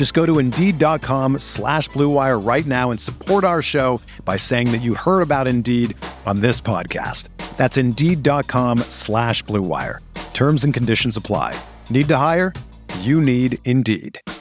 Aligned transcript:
Just 0.00 0.14
go 0.14 0.24
to 0.24 0.38
Indeed.com 0.38 1.40
slash 1.40 1.90
BlueWire 1.90 2.42
right 2.42 2.64
now 2.64 2.90
and 2.90 2.98
support 2.98 3.44
our 3.44 3.60
show 3.60 4.00
by 4.24 4.38
saying 4.38 4.72
that 4.72 4.78
you 4.78 4.94
heard 4.94 5.20
about 5.20 5.46
Indeed 5.46 5.94
on 6.24 6.40
this 6.40 6.58
podcast. 6.58 7.28
That's 7.58 7.76
Indeed.com 7.76 8.78
slash 8.88 9.44
BlueWire. 9.44 9.98
Terms 10.32 10.64
and 10.64 10.72
conditions 10.72 11.18
apply. 11.18 11.54
Need 11.90 12.08
to 12.08 12.16
hire? 12.16 12.54
You 13.00 13.20
need 13.20 13.58
Indeed. 13.66 14.18
All 14.26 14.34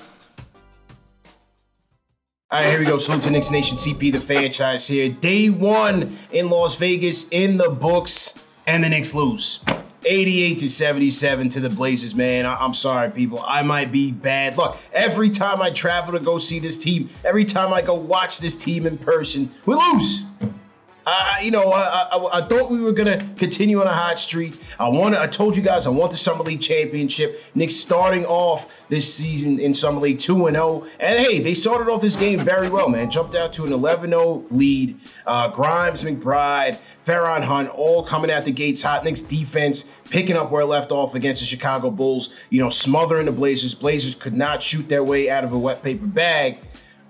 right, 2.52 2.70
here 2.70 2.80
we 2.80 2.86
go. 2.86 2.96
Salute 2.96 3.24
to 3.24 3.32
Knicks 3.32 3.52
Nation, 3.52 3.76
CP, 3.76 4.14
the 4.14 4.20
franchise 4.22 4.88
here. 4.88 5.10
Day 5.10 5.50
one 5.50 6.18
in 6.32 6.50
Las 6.50 6.76
Vegas 6.76 7.28
in 7.32 7.58
the 7.58 7.68
books, 7.70 8.34
and 8.66 8.82
the 8.82 8.88
Knicks 8.88 9.14
lose. 9.14 9.60
88 10.06 10.58
to 10.60 10.70
77 10.70 11.50
to 11.50 11.60
the 11.60 11.70
Blazers, 11.70 12.16
man. 12.16 12.46
I- 12.46 12.64
am 12.64 12.74
sorry, 12.74 13.10
people. 13.10 13.44
I 13.46 13.64
might 13.64 13.92
be 13.92 14.12
bad. 14.12 14.58
Look, 14.58 14.78
every 14.94 15.30
time 15.30 15.62
I 15.62 15.70
travel 15.72 16.14
to 16.14 16.20
go 16.20 16.38
see 16.38 16.60
this 16.60 16.78
team, 16.78 17.10
every 17.26 17.46
time 17.46 17.74
I 17.74 17.82
go 17.82 17.94
watch 17.94 18.40
this 18.40 18.56
team 18.56 18.86
in 18.86 18.98
person, 18.98 19.52
we 19.66 19.76
lose. 19.76 20.24
I, 21.10 21.42
you 21.42 21.52
know, 21.52 21.72
I, 21.72 22.08
I, 22.12 22.40
I, 22.40 22.46
thought 22.46 22.70
we 22.70 22.82
were 22.82 22.92
gonna 22.92 23.26
continue 23.36 23.82
on 23.82 23.88
a 23.88 23.94
hot 23.94 24.20
streak. 24.20 24.62
I 24.80 24.88
wanted, 24.88 25.20
I 25.20 25.28
told 25.28 25.56
you 25.56 25.64
guys, 25.64 25.88
I 25.88 25.90
want 25.90 26.12
the 26.12 26.18
Summer 26.18 26.44
League 26.44 26.62
championship. 26.62 27.42
Knicks 27.56 27.76
starting 27.76 28.26
off 28.26 28.72
this 28.90 29.12
season 29.12 29.60
in 29.60 29.74
Summer 29.74 30.02
League 30.02 30.20
2 30.20 30.48
and 30.48 30.56
0. 30.56 30.86
And 31.00 31.26
hey, 31.26 31.40
they 31.40 31.54
started 31.56 31.92
off 31.92 32.02
this 32.02 32.16
game 32.16 32.40
very 32.40 32.70
well, 32.70 32.90
man. 32.90 33.10
Jumped 33.10 33.34
out 33.34 33.54
to 33.54 33.66
an 33.66 33.74
11 33.74 34.12
0 34.12 34.46
lead. 34.52 35.00
Uh, 35.26 35.48
Grimes, 35.50 36.04
McBride, 36.04 36.78
Feron 37.06 37.42
Hunt, 37.42 37.70
all 37.70 38.04
coming 38.04 38.30
at 38.30 38.46
the 38.46 38.52
gates 38.52 38.84
hot. 38.84 39.04
Knicks 39.04 39.24
defense 39.24 39.86
picking 40.10 40.36
up 40.36 40.52
where 40.52 40.66
left 40.66 40.92
off 40.92 41.16
against 41.16 41.42
the 41.42 41.48
Chicago 41.48 41.90
Bulls, 41.90 42.36
you 42.52 42.62
know, 42.62 42.70
smothering 42.70 43.26
the 43.26 43.32
Blazers. 43.32 43.74
Blazers 43.74 44.16
could 44.16 44.36
not 44.36 44.62
shoot 44.62 44.88
their 44.88 45.04
way 45.04 45.30
out 45.30 45.44
of 45.44 45.54
a 45.54 45.58
wet 45.58 45.82
paper 45.82 46.06
bag, 46.06 46.60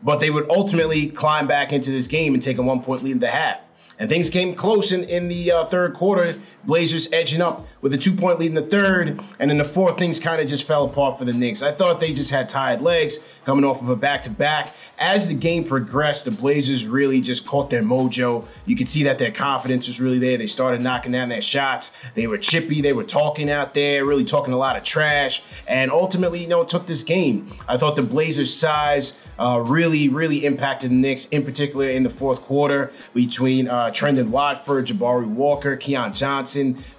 but 0.04 0.20
they 0.20 0.30
would 0.30 0.50
ultimately 0.50 1.08
climb 1.08 1.48
back 1.48 1.74
into 1.74 1.92
this 1.92 2.08
game 2.08 2.34
and 2.34 2.42
take 2.42 2.60
a 2.60 2.62
one 2.62 2.82
point 2.82 3.04
lead 3.04 3.12
in 3.12 3.20
the 3.20 3.28
half. 3.28 3.60
And 4.00 4.10
things 4.10 4.30
came 4.30 4.56
close 4.56 4.94
in, 4.94 5.04
in 5.04 5.28
the 5.28 5.52
uh, 5.52 5.66
third 5.66 5.94
quarter. 5.94 6.36
Blazers 6.66 7.12
edging 7.14 7.42
up 7.42 7.68
with 7.82 7.94
a 7.94 7.98
two 7.98 8.14
point 8.14 8.40
lead 8.40 8.48
in 8.48 8.54
the 8.54 8.62
third. 8.62 9.20
And 9.40 9.52
in 9.52 9.58
the 9.58 9.66
fourth, 9.66 9.98
things 9.98 10.20
kind 10.20 10.42
of 10.42 10.48
just 10.48 10.64
fell 10.64 10.86
apart 10.86 11.18
for 11.18 11.26
the 11.26 11.34
Knicks. 11.34 11.62
I 11.62 11.72
thought 11.72 12.00
they 12.00 12.14
just 12.14 12.32
had 12.32 12.50
tired 12.50 12.82
legs 12.82 13.20
coming 13.46 13.64
off 13.64 13.82
of 13.82 13.90
a 13.90 13.96
back 13.96 14.22
to 14.24 14.30
back. 14.30 14.76
As 15.00 15.30
the 15.30 15.34
game 15.34 15.64
progressed, 15.64 16.26
the 16.26 16.32
Blazers 16.32 16.86
really 16.86 17.22
just 17.22 17.48
caught 17.48 17.70
their 17.70 17.82
mojo. 17.82 18.46
You 18.66 18.76
could 18.76 18.90
see 18.90 19.04
that 19.04 19.18
their 19.18 19.32
confidence 19.32 19.88
was 19.88 20.02
really 20.02 20.20
there. 20.20 20.38
They 20.38 20.48
started 20.48 20.82
knocking 20.82 21.14
down 21.14 21.30
their 21.30 21.42
shots. 21.42 21.94
They 22.16 22.28
were 22.28 22.38
chippy. 22.38 22.82
They 22.82 22.92
were 22.92 23.06
talking 23.06 23.50
out 23.50 23.74
there, 23.74 24.06
really 24.06 24.26
talking 24.26 24.54
a 24.54 24.58
lot 24.58 24.76
of 24.76 24.84
trash. 24.84 25.42
And 25.68 25.90
ultimately, 25.90 26.42
you 26.42 26.48
know, 26.48 26.66
took 26.66 26.86
this 26.86 27.04
game. 27.04 27.48
I 27.70 27.78
thought 27.78 27.96
the 27.96 28.02
Blazers' 28.02 28.54
size 28.54 29.18
uh, 29.38 29.64
really, 29.66 30.10
really 30.10 30.46
impacted 30.46 30.92
the 30.92 30.96
Knicks, 30.96 31.26
in 31.28 31.46
particular 31.46 31.90
in 31.90 32.04
the 32.04 32.10
fourth 32.10 32.42
quarter 32.42 32.92
between 33.14 33.70
uh, 33.70 33.86
Trendon 33.92 34.28
Watford, 34.28 34.88
Jabari 34.88 35.28
Walker, 35.28 35.78
Keon 35.78 36.14
Johnson. 36.14 36.49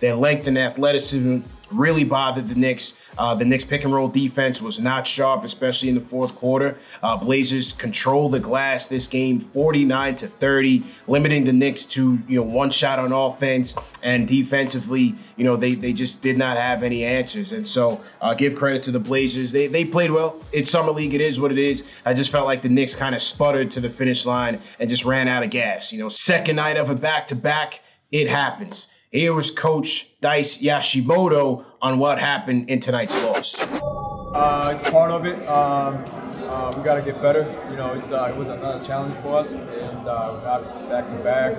Their 0.00 0.14
length 0.14 0.46
and 0.46 0.58
athleticism 0.58 1.40
really 1.72 2.04
bothered 2.04 2.48
the 2.48 2.54
Knicks. 2.54 3.00
Uh, 3.18 3.34
the 3.34 3.44
Knicks 3.44 3.64
pick 3.64 3.84
and 3.84 3.92
roll 3.92 4.08
defense 4.08 4.60
was 4.62 4.80
not 4.80 5.06
sharp, 5.06 5.44
especially 5.44 5.88
in 5.88 5.94
the 5.94 6.00
fourth 6.00 6.34
quarter. 6.34 6.76
Uh, 7.02 7.16
Blazers 7.16 7.72
controlled 7.72 8.32
the 8.32 8.40
glass 8.40 8.88
this 8.88 9.06
game, 9.06 9.40
49 9.40 10.16
to 10.16 10.26
30, 10.26 10.82
limiting 11.06 11.44
the 11.44 11.52
Knicks 11.52 11.84
to 11.86 12.18
you 12.28 12.36
know 12.36 12.42
one 12.42 12.70
shot 12.70 12.98
on 12.98 13.12
offense 13.12 13.76
and 14.02 14.26
defensively. 14.26 15.14
You 15.36 15.44
know 15.44 15.56
they 15.56 15.74
they 15.74 15.92
just 15.92 16.22
did 16.22 16.38
not 16.38 16.56
have 16.56 16.82
any 16.82 17.04
answers. 17.04 17.52
And 17.52 17.66
so 17.66 18.02
uh, 18.20 18.34
give 18.34 18.54
credit 18.54 18.82
to 18.84 18.90
the 18.90 19.00
Blazers. 19.00 19.52
They 19.52 19.66
they 19.66 19.84
played 19.84 20.10
well. 20.10 20.40
It's 20.52 20.70
summer 20.70 20.92
league. 20.92 21.14
It 21.14 21.20
is 21.20 21.40
what 21.40 21.52
it 21.52 21.58
is. 21.58 21.84
I 22.04 22.14
just 22.14 22.30
felt 22.30 22.46
like 22.46 22.62
the 22.62 22.68
Knicks 22.68 22.94
kind 22.94 23.14
of 23.14 23.22
sputtered 23.22 23.70
to 23.72 23.80
the 23.80 23.90
finish 23.90 24.26
line 24.26 24.60
and 24.78 24.88
just 24.88 25.04
ran 25.04 25.28
out 25.28 25.42
of 25.42 25.50
gas. 25.50 25.92
You 25.92 25.98
know, 25.98 26.08
second 26.08 26.56
night 26.56 26.76
of 26.76 26.90
a 26.90 26.94
back 26.94 27.26
to 27.28 27.34
back, 27.34 27.80
it 28.10 28.28
happens. 28.28 28.88
Here 29.12 29.34
was 29.34 29.50
Coach 29.50 30.06
Dice 30.20 30.62
Yoshimoto 30.62 31.64
on 31.82 31.98
what 31.98 32.20
happened 32.20 32.70
in 32.70 32.78
tonight's 32.78 33.20
loss. 33.24 33.60
Uh, 33.60 34.72
it's 34.72 34.88
part 34.88 35.10
of 35.10 35.26
it. 35.26 35.34
Um, 35.48 36.04
uh, 36.48 36.72
we 36.76 36.84
got 36.84 36.94
to 36.94 37.02
get 37.02 37.20
better. 37.20 37.42
You 37.70 37.76
know, 37.76 37.90
uh, 37.90 38.30
it 38.32 38.36
was 38.36 38.50
another 38.50 38.84
challenge 38.84 39.16
for 39.16 39.36
us, 39.36 39.54
and 39.54 40.06
uh, 40.06 40.28
it 40.30 40.34
was 40.34 40.44
obviously 40.44 40.86
back 40.88 41.08
to 41.08 41.16
back. 41.24 41.56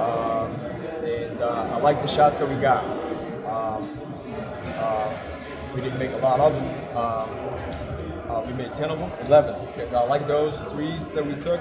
Um, 0.00 0.54
and 1.04 1.42
uh, 1.42 1.74
I 1.74 1.78
like 1.80 2.00
the 2.00 2.08
shots 2.08 2.38
that 2.38 2.48
we 2.48 2.54
got. 2.54 2.82
Um, 3.44 3.98
uh, 4.76 5.14
we 5.74 5.82
didn't 5.82 5.98
make 5.98 6.12
a 6.12 6.16
lot 6.16 6.40
of 6.40 6.54
them. 6.54 6.96
Um, 6.96 8.46
we 8.46 8.54
made 8.54 8.74
10 8.74 8.88
of 8.88 8.98
them, 8.98 9.12
11. 9.26 9.66
Because 9.66 9.92
I 9.92 10.04
like 10.04 10.26
those 10.26 10.58
threes 10.72 11.06
that 11.08 11.26
we 11.26 11.34
took. 11.34 11.60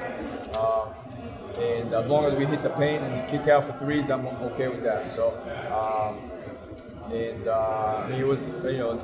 And 1.57 1.93
as 1.93 2.07
long 2.07 2.25
as 2.25 2.37
we 2.37 2.45
hit 2.45 2.63
the 2.63 2.69
paint 2.69 3.03
and 3.03 3.29
kick 3.29 3.47
out 3.47 3.65
for 3.65 3.73
threes, 3.77 4.09
I'm 4.09 4.25
okay 4.27 4.67
with 4.67 4.83
that. 4.83 5.09
So, 5.09 5.33
um, 5.71 6.31
and 7.13 7.47
uh, 7.47 8.07
it 8.11 8.25
was, 8.25 8.41
you 8.41 8.77
know, 8.77 8.99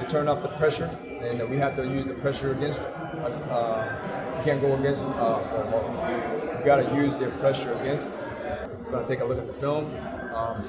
to 0.00 0.06
turn 0.08 0.28
off 0.28 0.42
the 0.42 0.48
pressure, 0.48 0.90
and 1.20 1.48
we 1.50 1.56
have 1.56 1.76
to 1.76 1.84
use 1.84 2.06
the 2.06 2.14
pressure 2.14 2.52
against. 2.52 2.80
Uh, 2.80 4.34
we 4.38 4.44
can't 4.44 4.60
go 4.60 4.74
against. 4.76 5.04
Uh, 5.04 5.38
we 6.58 6.64
got 6.64 6.76
to 6.76 6.94
use 6.94 7.16
their 7.16 7.30
pressure 7.32 7.72
against. 7.80 8.14
We're 8.84 8.90
gonna 8.92 9.08
take 9.08 9.20
a 9.20 9.24
look 9.24 9.38
at 9.38 9.46
the 9.46 9.54
film. 9.54 9.86
Um, 10.34 10.68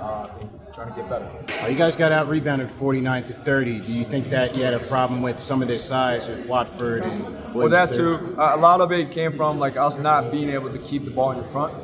uh, 0.00 0.28
trying 0.74 0.88
to 0.88 0.94
get 0.94 1.08
better. 1.08 1.30
Uh, 1.62 1.66
you 1.68 1.76
guys 1.76 1.94
got 1.94 2.10
out 2.10 2.28
rebounded 2.28 2.70
49 2.70 3.24
to 3.24 3.34
30. 3.34 3.80
Do 3.80 3.92
you 3.92 4.04
think 4.04 4.30
that 4.30 4.56
you 4.56 4.62
had 4.62 4.72
a 4.74 4.78
problem 4.78 5.20
with 5.20 5.38
some 5.38 5.60
of 5.62 5.68
their 5.68 5.78
size 5.78 6.28
with 6.28 6.46
Watford 6.48 7.04
and 7.04 7.54
Well, 7.54 7.68
that 7.68 7.92
too. 7.92 8.34
Uh, 8.38 8.52
a 8.54 8.56
lot 8.56 8.80
of 8.80 8.92
it 8.92 9.10
came 9.10 9.36
from 9.36 9.58
like 9.58 9.76
us 9.76 9.98
not 9.98 10.30
being 10.30 10.50
able 10.50 10.72
to 10.72 10.78
keep 10.78 11.04
the 11.04 11.10
ball 11.10 11.32
in 11.32 11.38
the 11.38 11.44
front, 11.44 11.74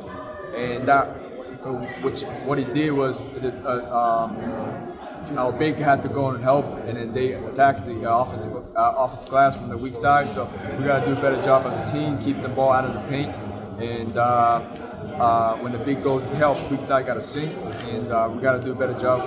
and 0.55 0.87
that 0.87 1.09
which 2.01 2.21
what 2.45 2.57
he 2.57 2.63
did 2.65 2.91
was 2.91 3.21
uh, 3.21 4.29
um, 4.29 4.37
our 5.35 5.51
big 5.51 5.75
had 5.75 6.01
to 6.03 6.09
go 6.09 6.29
and 6.29 6.43
help, 6.43 6.65
and 6.87 6.97
then 6.97 7.13
they 7.13 7.33
attacked 7.33 7.85
the 7.85 8.09
uh, 8.09 8.21
offensive 8.21 8.55
uh, 8.75 8.93
offensive 8.97 9.29
glass 9.29 9.55
from 9.55 9.69
the 9.69 9.77
weak 9.77 9.95
side. 9.95 10.29
So 10.29 10.45
we 10.77 10.85
got 10.85 10.99
to 10.99 11.05
do 11.07 11.17
a 11.17 11.21
better 11.21 11.41
job 11.41 11.65
as 11.65 11.89
a 11.89 11.93
team, 11.93 12.17
keep 12.19 12.41
the 12.41 12.49
ball 12.49 12.71
out 12.71 12.85
of 12.85 12.93
the 12.93 13.07
paint, 13.09 13.35
and 13.81 14.17
uh, 14.17 14.21
uh, 15.19 15.57
when 15.57 15.71
the 15.71 15.79
big 15.79 16.03
goes 16.03 16.23
to 16.29 16.35
help, 16.35 16.71
weak 16.71 16.81
side 16.81 17.05
got 17.05 17.15
to 17.15 17.21
sink, 17.21 17.51
and 17.85 18.11
uh, 18.11 18.29
we 18.33 18.41
got 18.41 18.53
to 18.53 18.61
do 18.61 18.71
a 18.71 18.75
better 18.75 18.97
job 18.99 19.19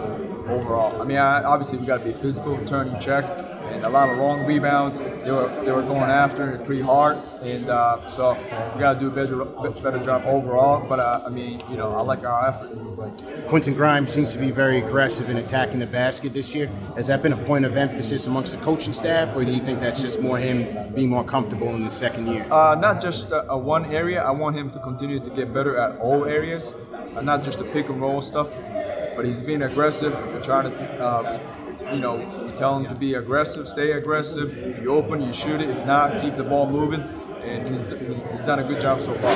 overall. 0.50 1.00
I 1.00 1.04
mean, 1.04 1.18
I, 1.18 1.42
obviously 1.42 1.78
we 1.78 1.86
got 1.86 1.98
to 1.98 2.04
be 2.04 2.12
physical, 2.20 2.62
turn 2.66 2.98
check, 3.00 3.24
and 3.70 3.84
a 3.84 3.88
lot 3.88 4.10
of 4.10 4.18
long 4.18 4.44
rebounds. 4.44 4.98
They 4.98 5.30
were, 5.30 5.48
they 5.64 5.72
were 5.72 5.82
going 5.82 6.10
after 6.10 6.54
it 6.54 6.64
pretty 6.64 6.82
hard, 6.82 7.16
and 7.42 7.68
uh, 7.68 8.04
so 8.06 8.34
we 8.74 8.80
got 8.80 8.94
to 8.94 9.00
do 9.00 9.08
a 9.08 9.10
better, 9.10 9.44
better 9.80 10.04
job 10.04 10.22
overall. 10.26 10.86
But 10.88 10.98
uh, 10.98 11.22
I 11.26 11.28
mean, 11.30 11.60
you 11.70 11.76
know, 11.76 11.92
I 11.92 12.02
like 12.02 12.24
our 12.24 12.48
effort. 12.48 12.70
Quentin 13.48 13.74
Grimes 13.74 14.10
seems 14.10 14.32
to 14.34 14.38
be 14.38 14.50
very 14.50 14.78
aggressive 14.78 15.30
in 15.30 15.36
attacking 15.36 15.78
the 15.78 15.86
basket 15.86 16.34
this 16.34 16.54
year. 16.54 16.66
Has 16.96 17.06
that 17.06 17.22
been 17.22 17.32
a 17.32 17.44
point 17.44 17.64
of 17.64 17.76
emphasis 17.76 18.26
amongst 18.26 18.52
the 18.52 18.58
coaching 18.58 18.92
staff, 18.92 19.36
or 19.36 19.44
do 19.44 19.52
you 19.52 19.60
think 19.60 19.80
that's 19.80 20.02
just 20.02 20.20
more 20.20 20.38
him 20.38 20.92
being 20.94 21.08
more 21.08 21.24
comfortable 21.24 21.74
in 21.74 21.84
the 21.84 21.90
second 21.90 22.26
year? 22.26 22.46
Uh, 22.50 22.74
not 22.74 23.00
just 23.00 23.30
a, 23.32 23.56
one 23.56 23.86
area. 23.86 24.22
I 24.22 24.30
want 24.30 24.56
him 24.56 24.70
to 24.70 24.78
continue 24.80 25.20
to 25.20 25.30
get 25.30 25.52
better 25.52 25.76
at 25.78 25.98
all 25.98 26.24
areas, 26.24 26.74
uh, 27.16 27.20
not 27.20 27.44
just 27.44 27.58
the 27.58 27.64
pick 27.64 27.88
and 27.88 28.00
roll 28.00 28.20
stuff. 28.20 28.48
But 29.20 29.26
he's 29.26 29.42
being 29.42 29.60
aggressive, 29.60 30.14
We're 30.14 30.42
trying 30.42 30.72
to 30.72 30.92
uh, 30.98 31.38
you 31.92 32.00
know, 32.00 32.16
we 32.16 32.52
tell 32.52 32.78
him 32.78 32.86
to 32.86 32.94
be 32.94 33.12
aggressive, 33.16 33.68
stay 33.68 33.92
aggressive. 33.92 34.56
If 34.56 34.78
you 34.78 34.94
open, 34.94 35.20
you 35.20 35.30
shoot 35.30 35.60
it. 35.60 35.68
If 35.68 35.84
not, 35.84 36.22
keep 36.22 36.36
the 36.36 36.42
ball 36.42 36.66
moving. 36.70 37.02
And 37.42 37.68
he's, 37.68 37.86
he's, 37.86 38.22
he's 38.22 38.40
done 38.46 38.60
a 38.60 38.64
good 38.64 38.80
job 38.80 38.98
so 38.98 39.12
far. 39.12 39.30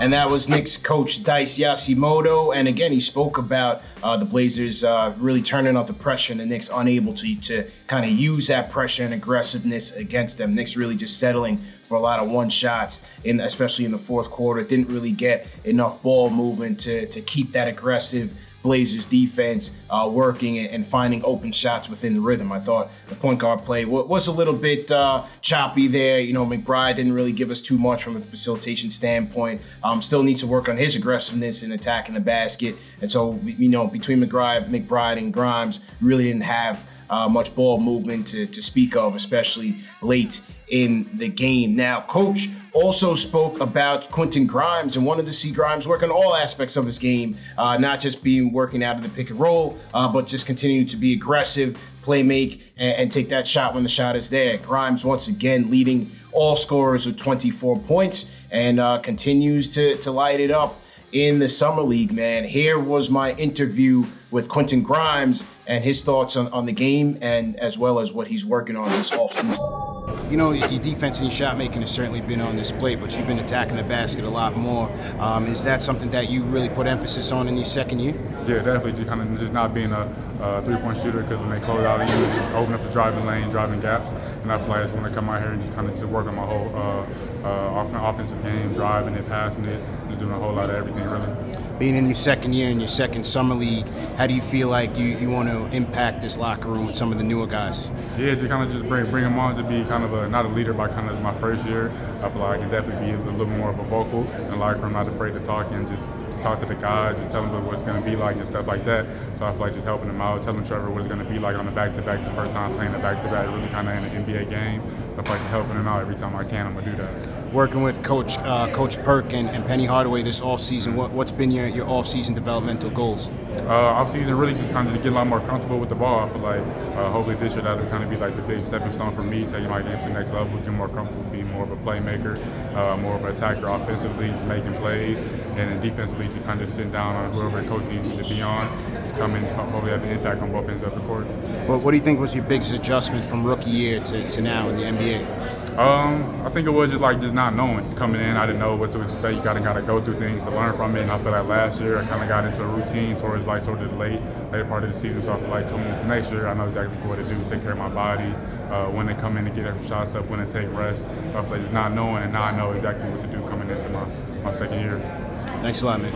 And 0.00 0.10
that 0.14 0.30
was 0.30 0.48
Knicks 0.48 0.78
coach 0.78 1.22
Dice 1.22 1.58
Yoshimoto. 1.58 2.56
And 2.56 2.66
again, 2.66 2.92
he 2.92 3.00
spoke 3.00 3.36
about 3.36 3.82
uh, 4.02 4.16
the 4.16 4.24
Blazers 4.24 4.84
uh, 4.84 5.12
really 5.18 5.42
turning 5.42 5.76
up 5.76 5.86
the 5.86 5.92
pressure 5.92 6.32
and 6.32 6.40
the 6.40 6.46
Knicks 6.46 6.70
unable 6.72 7.12
to, 7.12 7.34
to 7.42 7.70
kind 7.88 8.06
of 8.06 8.12
use 8.12 8.46
that 8.46 8.70
pressure 8.70 9.04
and 9.04 9.12
aggressiveness 9.12 9.92
against 9.92 10.38
them. 10.38 10.54
Knicks 10.54 10.78
really 10.78 10.96
just 10.96 11.18
settling 11.18 11.58
for 11.58 11.98
a 11.98 12.00
lot 12.00 12.20
of 12.20 12.30
one 12.30 12.48
shots, 12.48 13.02
in 13.24 13.40
especially 13.40 13.84
in 13.84 13.90
the 13.90 13.98
fourth 13.98 14.30
quarter. 14.30 14.62
Didn't 14.62 14.88
really 14.88 15.12
get 15.12 15.46
enough 15.64 16.02
ball 16.02 16.30
movement 16.30 16.80
to, 16.80 17.06
to 17.08 17.20
keep 17.20 17.52
that 17.52 17.68
aggressive 17.68 18.34
Blazers 18.62 19.06
defense 19.06 19.70
uh, 19.90 20.08
working 20.12 20.58
and 20.58 20.86
finding 20.86 21.24
open 21.24 21.52
shots 21.52 21.88
within 21.88 22.14
the 22.14 22.20
rhythm. 22.20 22.52
I 22.52 22.60
thought 22.60 22.90
the 23.08 23.14
point 23.14 23.40
guard 23.40 23.64
play 23.64 23.84
was 23.84 24.28
a 24.28 24.32
little 24.32 24.54
bit 24.54 24.90
uh, 24.90 25.24
choppy 25.40 25.88
there. 25.88 26.20
You 26.20 26.32
know, 26.32 26.46
McBride 26.46 26.96
didn't 26.96 27.12
really 27.12 27.32
give 27.32 27.50
us 27.50 27.60
too 27.60 27.78
much 27.78 28.02
from 28.02 28.16
a 28.16 28.20
facilitation 28.20 28.90
standpoint. 28.90 29.60
Um, 29.82 30.00
still 30.00 30.22
needs 30.22 30.40
to 30.42 30.46
work 30.46 30.68
on 30.68 30.76
his 30.76 30.94
aggressiveness 30.94 31.62
in 31.62 31.72
attacking 31.72 32.14
the 32.14 32.20
basket. 32.20 32.76
And 33.00 33.10
so, 33.10 33.38
you 33.44 33.68
know, 33.68 33.86
between 33.88 34.22
McBride, 34.22 34.68
McBride 34.68 35.18
and 35.18 35.32
Grimes, 35.32 35.80
really 36.00 36.24
didn't 36.24 36.42
have 36.42 36.86
uh, 37.10 37.28
much 37.28 37.54
ball 37.54 37.78
movement 37.78 38.26
to, 38.28 38.46
to 38.46 38.62
speak 38.62 38.96
of, 38.96 39.14
especially 39.14 39.80
late 40.00 40.40
in 40.72 41.06
the 41.14 41.28
game. 41.28 41.76
Now, 41.76 42.00
coach 42.00 42.48
also 42.72 43.12
spoke 43.12 43.60
about 43.60 44.10
Quentin 44.10 44.46
Grimes 44.46 44.96
and 44.96 45.04
wanted 45.04 45.26
to 45.26 45.32
see 45.32 45.52
Grimes 45.52 45.86
work 45.86 46.02
on 46.02 46.10
all 46.10 46.34
aspects 46.34 46.78
of 46.78 46.86
his 46.86 46.98
game, 46.98 47.36
uh, 47.58 47.76
not 47.76 48.00
just 48.00 48.24
being 48.24 48.52
working 48.52 48.82
out 48.82 48.96
of 48.96 49.02
the 49.02 49.10
pick 49.10 49.28
and 49.28 49.38
roll, 49.38 49.78
uh, 49.92 50.10
but 50.10 50.26
just 50.26 50.46
continue 50.46 50.86
to 50.86 50.96
be 50.96 51.12
aggressive, 51.12 51.78
play 52.00 52.22
make, 52.22 52.62
and, 52.78 52.96
and, 52.96 53.12
take 53.12 53.28
that 53.28 53.46
shot 53.46 53.74
when 53.74 53.82
the 53.82 53.88
shot 53.88 54.16
is 54.16 54.30
there. 54.30 54.56
Grimes 54.58 55.04
once 55.04 55.28
again 55.28 55.70
leading 55.70 56.10
all 56.32 56.56
scorers 56.56 57.04
with 57.04 57.18
24 57.18 57.78
points 57.80 58.34
and 58.50 58.80
uh, 58.80 58.98
continues 59.00 59.68
to, 59.68 59.96
to 59.98 60.10
light 60.10 60.40
it 60.40 60.50
up 60.50 60.80
in 61.12 61.38
the 61.38 61.48
summer 61.48 61.82
league, 61.82 62.12
man. 62.12 62.44
Here 62.44 62.78
was 62.78 63.10
my 63.10 63.34
interview 63.34 64.06
with 64.32 64.48
Quentin 64.48 64.82
Grimes 64.82 65.44
and 65.66 65.84
his 65.84 66.02
thoughts 66.02 66.36
on, 66.36 66.48
on 66.48 66.66
the 66.66 66.72
game 66.72 67.16
and 67.20 67.56
as 67.60 67.78
well 67.78 68.00
as 68.00 68.12
what 68.12 68.26
he's 68.26 68.44
working 68.44 68.76
on 68.76 68.90
this 68.90 69.10
offseason. 69.10 70.30
You 70.30 70.36
know, 70.36 70.52
your 70.52 70.80
defense 70.80 71.20
and 71.20 71.28
your 71.28 71.36
shot 71.36 71.58
making 71.58 71.82
has 71.82 71.90
certainly 71.90 72.22
been 72.22 72.40
on 72.40 72.56
display, 72.56 72.96
but 72.96 73.16
you've 73.16 73.26
been 73.26 73.38
attacking 73.38 73.76
the 73.76 73.82
basket 73.82 74.24
a 74.24 74.28
lot 74.28 74.56
more. 74.56 74.90
Um, 75.20 75.46
is 75.46 75.62
that 75.64 75.82
something 75.82 76.10
that 76.10 76.30
you 76.30 76.42
really 76.44 76.70
put 76.70 76.86
emphasis 76.86 77.30
on 77.30 77.46
in 77.46 77.56
your 77.56 77.66
second 77.66 78.00
year? 78.00 78.14
Yeah, 78.48 78.56
definitely. 78.56 78.92
Just 78.92 79.08
kind 79.08 79.20
of 79.20 79.38
just 79.38 79.52
not 79.52 79.74
being 79.74 79.92
a, 79.92 80.12
a 80.40 80.62
three-point 80.62 80.96
shooter 80.96 81.22
because 81.22 81.38
when 81.38 81.50
they 81.50 81.60
close 81.60 81.84
out, 81.84 82.00
of 82.00 82.08
you 82.08 82.56
open 82.56 82.72
up 82.72 82.82
the 82.82 82.90
driving 82.90 83.26
lane, 83.26 83.48
driving 83.50 83.80
gaps. 83.80 84.10
And 84.42 84.50
I 84.50 84.58
feel 84.58 84.68
like 84.68 84.78
I 84.78 84.82
just 84.82 84.94
want 84.94 85.06
to 85.06 85.14
come 85.14 85.28
out 85.28 85.40
here 85.40 85.52
and 85.52 85.62
just 85.62 85.74
kind 85.74 85.88
of 85.88 85.94
just 85.94 86.06
work 86.06 86.26
on 86.26 86.34
my 86.34 86.46
whole 86.46 86.74
uh, 86.74 87.46
uh, 87.46 88.10
offensive 88.10 88.42
game, 88.42 88.72
driving 88.72 89.14
it, 89.14 89.28
passing 89.28 89.66
it, 89.66 89.84
just 90.08 90.18
doing 90.18 90.32
a 90.32 90.38
whole 90.38 90.54
lot 90.54 90.70
of 90.70 90.74
everything, 90.76 91.04
really 91.04 91.51
being 91.82 91.96
in 91.96 92.04
your 92.04 92.14
second 92.14 92.52
year 92.52 92.70
in 92.70 92.78
your 92.78 92.86
second 92.86 93.26
summer 93.26 93.56
league, 93.56 93.84
how 94.16 94.24
do 94.24 94.32
you 94.32 94.40
feel 94.40 94.68
like 94.68 94.96
you, 94.96 95.18
you 95.18 95.28
want 95.28 95.48
to 95.48 95.66
impact 95.76 96.20
this 96.20 96.38
locker 96.38 96.68
room 96.68 96.86
with 96.86 96.94
some 96.94 97.10
of 97.10 97.18
the 97.18 97.24
newer 97.24 97.44
guys? 97.44 97.90
Yeah, 98.16 98.36
to 98.36 98.46
kind 98.46 98.62
of 98.62 98.70
just 98.70 98.88
bring 98.88 99.10
bring 99.10 99.24
them 99.24 99.36
on 99.36 99.56
to 99.56 99.64
be 99.64 99.82
kind 99.88 100.04
of 100.04 100.14
a 100.14 100.28
not 100.28 100.44
a 100.44 100.48
leader 100.48 100.72
by 100.72 100.86
kind 100.86 101.10
of 101.10 101.20
my 101.20 101.36
first 101.38 101.66
year. 101.66 101.88
I 102.22 102.30
feel 102.30 102.40
like 102.40 102.58
I 102.60 102.62
can 102.62 102.70
definitely 102.70 103.10
be 103.10 103.18
a 103.20 103.32
little 103.32 103.46
more 103.56 103.70
of 103.70 103.80
a 103.80 103.82
vocal 103.82 104.22
and 104.30 104.60
like 104.60 104.76
I'm 104.76 104.92
not 104.92 105.08
afraid 105.08 105.34
to 105.34 105.40
talk 105.40 105.72
and 105.72 105.88
just 105.88 106.08
talk 106.42 106.58
to 106.60 106.66
the 106.66 106.74
guys, 106.74 107.16
just 107.16 107.30
tell 107.30 107.42
them 107.42 107.64
what 107.64 107.74
it's 107.74 107.82
going 107.82 108.02
to 108.02 108.10
be 108.10 108.16
like 108.16 108.36
and 108.36 108.46
stuff 108.46 108.66
like 108.66 108.84
that. 108.84 109.06
So 109.38 109.46
I 109.46 109.52
feel 109.52 109.60
like 109.60 109.74
just 109.74 109.84
helping 109.84 110.08
them 110.08 110.20
out, 110.20 110.42
telling 110.42 110.64
Trevor 110.64 110.90
what 110.90 110.98
it's 110.98 111.06
going 111.06 111.24
to 111.24 111.30
be 111.30 111.38
like 111.38 111.56
on 111.56 111.66
the 111.66 111.72
back-to-back, 111.72 112.24
the 112.24 112.34
first 112.34 112.52
time 112.52 112.74
playing 112.74 112.92
the 112.92 112.98
back-to-back, 112.98 113.46
really 113.48 113.68
kind 113.68 113.88
of 113.88 113.96
in 113.96 114.04
an 114.04 114.24
NBA 114.24 114.50
game. 114.50 114.82
I 115.18 115.22
feel 115.22 115.32
like 115.32 115.42
helping 115.48 115.74
them 115.74 115.86
out 115.86 116.00
every 116.00 116.14
time 116.14 116.34
I 116.34 116.44
can, 116.44 116.66
I'm 116.66 116.72
going 116.74 116.84
to 116.84 116.90
do 116.92 116.96
that. 116.96 117.52
Working 117.52 117.82
with 117.82 118.02
Coach 118.02 118.38
uh, 118.38 118.72
Coach 118.72 118.98
Perk 119.02 119.34
and, 119.34 119.48
and, 119.50 119.66
Penny 119.66 119.84
Hardaway 119.84 120.22
this 120.22 120.40
off-season, 120.40 120.96
what, 120.96 121.10
what's 121.12 121.32
been 121.32 121.50
your, 121.50 121.66
your 121.66 121.88
off-season 121.88 122.34
developmental 122.34 122.90
goals? 122.90 123.28
Uh, 123.60 123.68
off-season 123.68 124.36
really 124.36 124.54
just 124.54 124.70
kind 124.72 124.88
of 124.88 124.94
get 125.02 125.12
a 125.12 125.14
lot 125.14 125.26
more 125.26 125.40
comfortable 125.40 125.78
with 125.78 125.90
the 125.90 125.94
ball. 125.94 126.20
I 126.20 126.28
feel 126.30 126.40
like 126.40 126.60
uh, 126.96 127.10
hopefully 127.10 127.36
this 127.36 127.52
year 127.54 127.62
that'll 127.62 127.86
kind 127.88 128.02
of 128.02 128.10
be 128.10 128.16
like 128.16 128.34
the 128.36 128.42
big 128.42 128.64
stepping 128.64 128.92
stone 128.92 129.14
for 129.14 129.22
me, 129.22 129.44
taking 129.44 129.68
my 129.68 129.82
game 129.82 129.98
to 129.98 130.04
the 130.04 130.14
next 130.14 130.30
level, 130.30 130.58
get 130.58 130.72
more 130.72 130.88
comfortable, 130.88 131.24
being 131.24 131.50
more 131.52 131.64
of 131.64 131.72
a 131.72 131.76
playmaker, 131.76 132.38
uh, 132.74 132.96
more 132.96 133.16
of 133.16 133.24
an 133.24 133.34
attacker 133.34 133.68
offensively, 133.68 134.28
just 134.28 134.46
making 134.46 134.74
plays, 134.76 135.18
and 135.56 135.70
then 135.70 135.80
defensively 135.80 136.28
to 136.28 136.40
kind 136.40 136.60
of 136.60 136.70
sit 136.70 136.90
down 136.92 137.14
on 137.14 137.32
whoever 137.32 137.62
the 137.62 137.68
coach 137.68 137.84
needs 137.84 138.04
me 138.04 138.16
to 138.16 138.22
be 138.22 138.42
on, 138.42 138.66
just 139.02 139.16
coming, 139.16 139.44
hopefully 139.44 139.92
have 139.92 140.02
an 140.02 140.10
impact 140.10 140.42
on 140.42 140.50
both 140.52 140.68
ends 140.68 140.82
of 140.82 140.94
the 140.94 141.00
court. 141.02 141.26
Well, 141.68 141.80
what 141.80 141.90
do 141.90 141.96
you 141.96 142.02
think 142.02 142.20
was 142.20 142.34
your 142.34 142.44
biggest 142.44 142.72
adjustment 142.72 143.24
from 143.24 143.44
rookie 143.44 143.70
year 143.70 144.00
to, 144.00 144.28
to 144.30 144.40
now 144.40 144.68
in 144.68 144.76
the 144.76 144.82
NBA? 144.84 145.52
Um, 145.78 146.42
I 146.44 146.50
think 146.50 146.66
it 146.66 146.70
was 146.70 146.90
just 146.90 147.00
like 147.00 147.18
just 147.22 147.32
not 147.32 147.54
knowing. 147.54 147.78
Just 147.78 147.96
coming 147.96 148.20
in, 148.20 148.36
I 148.36 148.44
didn't 148.44 148.60
know 148.60 148.76
what 148.76 148.90
to 148.90 149.00
expect. 149.00 149.38
You 149.38 149.42
gotta 149.42 149.60
gotta 149.60 149.80
go 149.80 150.02
through 150.02 150.18
things 150.18 150.44
to 150.44 150.50
learn 150.50 150.76
from 150.76 150.94
it. 150.96 151.02
And 151.02 151.10
I 151.10 151.16
feel 151.16 151.32
like 151.32 151.46
last 151.46 151.80
year 151.80 151.98
I 151.98 152.06
kind 152.06 152.22
of 152.22 152.28
got 152.28 152.44
into 152.44 152.62
a 152.62 152.66
routine 152.66 153.16
towards 153.16 153.46
like 153.46 153.62
sort 153.62 153.80
of 153.80 153.96
late 153.96 154.20
later 154.50 154.66
part 154.66 154.84
of 154.84 154.92
the 154.92 155.00
season. 155.00 155.22
So 155.22 155.32
I 155.32 155.40
feel 155.40 155.48
like 155.48 155.66
coming 155.70 155.88
into 155.88 156.06
next 156.06 156.30
year, 156.30 156.46
I 156.46 156.52
know 156.52 156.68
exactly 156.68 156.94
what 157.08 157.16
to 157.16 157.24
do, 157.24 157.42
take 157.48 157.62
care 157.62 157.72
of 157.72 157.78
my 157.78 157.88
body, 157.88 158.34
uh, 158.70 158.90
when 158.90 159.06
to 159.06 159.14
come 159.14 159.38
in 159.38 159.46
to 159.46 159.50
get 159.50 159.64
extra 159.64 159.88
shots 159.88 160.14
up, 160.14 160.28
when 160.28 160.46
to 160.46 160.52
take 160.52 160.70
rest. 160.76 161.06
I 161.08 161.40
feel 161.40 161.52
like 161.52 161.60
just 161.62 161.72
not 161.72 161.94
knowing 161.94 162.22
and 162.22 162.34
now 162.34 162.42
I 162.42 162.54
know 162.54 162.72
exactly 162.72 163.08
what 163.08 163.22
to 163.22 163.26
do 163.28 163.40
coming 163.48 163.70
into 163.70 163.88
my, 163.88 164.04
my 164.42 164.50
second 164.50 164.78
year. 164.78 165.31
Thanks 165.62 165.82
a 165.82 165.86
lot, 165.86 166.00
man. 166.00 166.12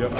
Yep. 0.00 0.12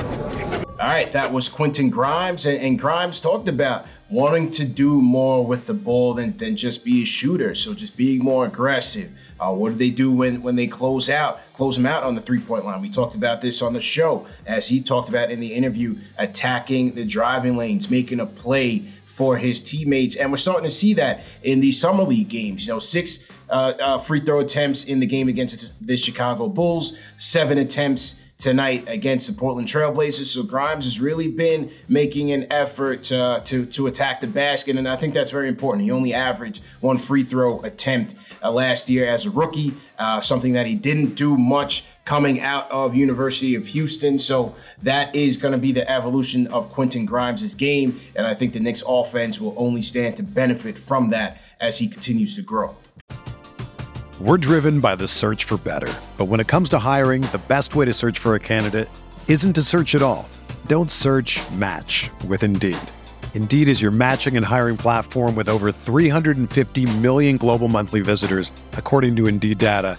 All 0.81 0.89
right, 0.89 1.11
that 1.13 1.33
was 1.33 1.49
Quentin 1.49 1.91
Grimes, 1.91 2.45
and, 2.45 2.61
and, 2.61 2.77
Grimes 2.77 3.21
talked 3.21 3.47
about 3.47 3.87
wanting 4.11 4.51
to 4.51 4.65
do 4.65 5.01
more 5.01 5.47
with 5.47 5.65
the 5.67 5.75
ball 5.75 6.13
than, 6.13 6.37
than 6.37 6.57
just 6.57 6.85
be 6.85 7.03
a 7.03 7.07
shooter. 7.07 7.55
So 7.55 7.73
just 7.73 7.97
being 7.97 8.25
more 8.25 8.45
aggressive. 8.45 9.11
Uh, 9.39 9.53
what 9.53 9.71
do 9.71 9.75
they 9.77 9.91
do 9.91 10.11
when 10.11 10.43
when 10.43 10.57
they 10.57 10.67
close 10.67 11.09
out, 11.09 11.41
close 11.55 11.77
them 11.77 11.87
out 11.87 12.03
on 12.03 12.17
the 12.17 12.21
three 12.21 12.41
point 12.41 12.65
line? 12.65 12.83
We 12.83 12.91
talked 12.91 13.15
about 13.15 13.41
this 13.41 13.63
on 13.63 13.73
the 13.73 13.81
show, 13.81 14.27
as 14.45 14.67
he 14.67 14.81
talked 14.81 15.09
about 15.09 15.31
in 15.31 15.39
the 15.39 15.55
interview, 15.55 15.97
attacking 16.19 16.97
the 16.97 17.05
driving 17.05 17.57
lanes, 17.57 17.89
making 17.89 18.19
a 18.19 18.27
play 18.27 18.83
for 19.17 19.39
his 19.39 19.63
teammates, 19.63 20.17
and 20.17 20.31
we're 20.31 20.37
starting 20.37 20.69
to 20.69 20.75
see 20.75 20.93
that 20.93 21.23
in 21.43 21.59
these 21.59 21.81
summer 21.81 22.03
league 22.03 22.29
games. 22.29 22.67
You 22.67 22.75
know, 22.75 22.79
six 22.79 23.27
uh, 23.49 23.73
uh, 23.81 23.97
free 23.97 24.21
throw 24.21 24.41
attempts 24.41 24.85
in 24.85 25.01
the 25.01 25.07
game 25.07 25.29
against 25.29 25.73
the 25.81 25.97
Chicago 25.97 26.49
Bulls, 26.49 26.99
seven 27.17 27.57
attempts 27.57 28.21
tonight 28.37 28.85
against 28.87 29.27
the 29.27 29.33
Portland 29.33 29.69
Trailblazers. 29.69 30.27
So 30.27 30.43
Grimes 30.43 30.85
has 30.85 31.01
really 31.01 31.29
been 31.29 31.71
making 31.89 32.33
an 32.33 32.47
effort 32.53 33.05
to, 33.05 33.41
to, 33.47 33.65
to 33.65 33.87
attack 33.87 34.21
the 34.21 34.27
basket, 34.27 34.77
and 34.77 34.87
I 34.87 34.97
think 34.97 35.15
that's 35.15 35.31
very 35.31 35.49
important. 35.49 35.85
He 35.85 35.91
only 35.91 36.13
averaged 36.13 36.63
one 36.81 36.99
free 36.99 37.23
throw 37.23 37.63
attempt 37.63 38.17
uh, 38.43 38.53
last 38.53 38.91
year 38.91 39.07
as 39.07 39.25
a 39.25 39.31
rookie, 39.31 39.73
uh, 39.99 40.21
something 40.21 40.53
that 40.53 40.67
he 40.67 40.75
didn't 40.75 41.15
do 41.15 41.39
much 41.39 41.85
coming 42.07 42.41
out 42.41 42.71
of 42.71 42.95
University 42.95 43.55
of 43.57 43.67
Houston. 43.67 44.19
So 44.19 44.55
that 44.83 45.15
is 45.15 45.37
going 45.37 45.53
to 45.53 45.59
be 45.59 45.73
the 45.73 45.89
evolution 45.91 46.47
of 46.47 46.73
Quentin 46.73 47.05
Grimes' 47.05 47.55
game, 47.55 48.01
and 48.15 48.27
I 48.27 48.33
think 48.33 48.55
the 48.55 48.61
Knicks 48.61 48.83
offense 48.87 49.39
will 49.39 49.55
only 49.59 49.83
stand 49.83 50.17
to 50.17 50.23
benefit 50.23 50.79
from 50.79 51.11
that 51.11 51.43
as 51.61 51.79
he 51.79 51.89
continues 51.89 52.35
to 52.37 52.43
grow. 52.43 52.75
We're 54.21 54.39
driven 54.39 54.81
by 54.81 54.95
the 54.95 55.07
search 55.07 55.45
for 55.45 55.59
better. 55.59 55.93
But 56.17 56.27
when 56.27 56.41
it 56.41 56.47
comes 56.47 56.71
to 56.71 56.79
hiring, 56.79 57.21
the 57.33 57.43
best 57.49 57.75
way 57.75 57.85
to 57.85 57.93
search 57.93 58.19
for 58.19 58.35
a 58.35 58.41
candidate 58.41 58.89
isn't 59.29 59.53
to 59.55 59.63
search 59.63 59.95
at 59.95 60.01
all. 60.01 60.27
Don't 60.69 60.91
search 60.91 61.39
match 61.51 62.09
with 62.27 62.43
Indeed. 62.43 62.79
Indeed 63.35 63.69
is 63.69 63.83
your 63.83 63.91
matching 63.91 64.37
and 64.39 64.47
hiring 64.47 64.79
platform 64.79 65.35
with 65.35 65.49
over 65.51 65.71
350 65.71 66.99
million 67.01 67.37
global 67.37 67.69
monthly 67.69 68.01
visitors, 68.01 68.51
according 68.73 69.17
to 69.17 69.27
Indeed 69.27 69.59
data, 69.59 69.99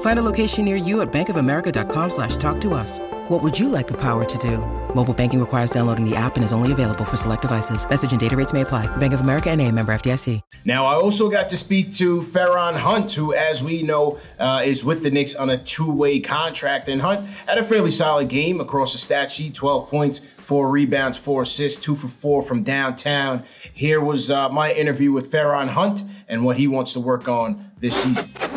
Find 0.00 0.18
a 0.18 0.22
location 0.22 0.64
near 0.64 0.76
you 0.76 1.00
at 1.02 1.12
bankofamerica.com 1.12 2.10
slash 2.10 2.36
talk 2.38 2.60
to 2.62 2.74
us. 2.74 2.98
What 3.28 3.42
would 3.42 3.58
you 3.58 3.68
like 3.68 3.86
the 3.86 4.00
power 4.00 4.24
to 4.24 4.38
do? 4.38 4.58
Mobile 4.94 5.12
banking 5.12 5.40
requires 5.40 5.70
downloading 5.70 6.08
the 6.08 6.16
app 6.16 6.36
and 6.36 6.44
is 6.44 6.52
only 6.52 6.72
available 6.72 7.04
for 7.04 7.16
select 7.16 7.42
devices. 7.42 7.86
Message 7.88 8.12
and 8.12 8.20
data 8.20 8.36
rates 8.36 8.52
may 8.52 8.62
apply. 8.62 8.86
Bank 8.96 9.12
of 9.12 9.20
America 9.20 9.50
and 9.50 9.60
a 9.60 9.70
member 9.70 9.92
FDIC. 9.92 10.40
Now, 10.64 10.86
I 10.86 10.94
also 10.94 11.28
got 11.28 11.48
to 11.50 11.56
speak 11.56 11.92
to 11.94 12.22
Feron 12.22 12.76
Hunt, 12.76 13.12
who, 13.12 13.34
as 13.34 13.62
we 13.62 13.82
know, 13.82 14.18
uh, 14.38 14.62
is 14.64 14.84
with 14.84 15.02
the 15.02 15.10
Knicks 15.10 15.34
on 15.34 15.50
a 15.50 15.58
two-way 15.58 16.20
contract. 16.20 16.88
And 16.88 17.00
Hunt 17.00 17.28
had 17.46 17.58
a 17.58 17.62
fairly 17.62 17.90
solid 17.90 18.28
game 18.28 18.60
across 18.60 18.92
the 18.92 18.98
stat 18.98 19.30
sheet, 19.30 19.54
12 19.54 19.90
points, 19.90 20.20
four 20.38 20.70
rebounds, 20.70 21.18
four 21.18 21.42
assists, 21.42 21.80
two 21.80 21.96
for 21.96 22.08
four 22.08 22.40
from 22.40 22.62
downtown. 22.62 23.42
Here 23.74 24.00
was 24.00 24.30
uh, 24.30 24.48
my 24.48 24.72
interview 24.72 25.12
with 25.12 25.30
Feron 25.30 25.68
Hunt 25.68 26.04
and 26.28 26.44
what 26.44 26.56
he 26.56 26.68
wants 26.68 26.92
to 26.94 27.00
work 27.00 27.28
on 27.28 27.70
this 27.80 27.96
season. 28.02 28.55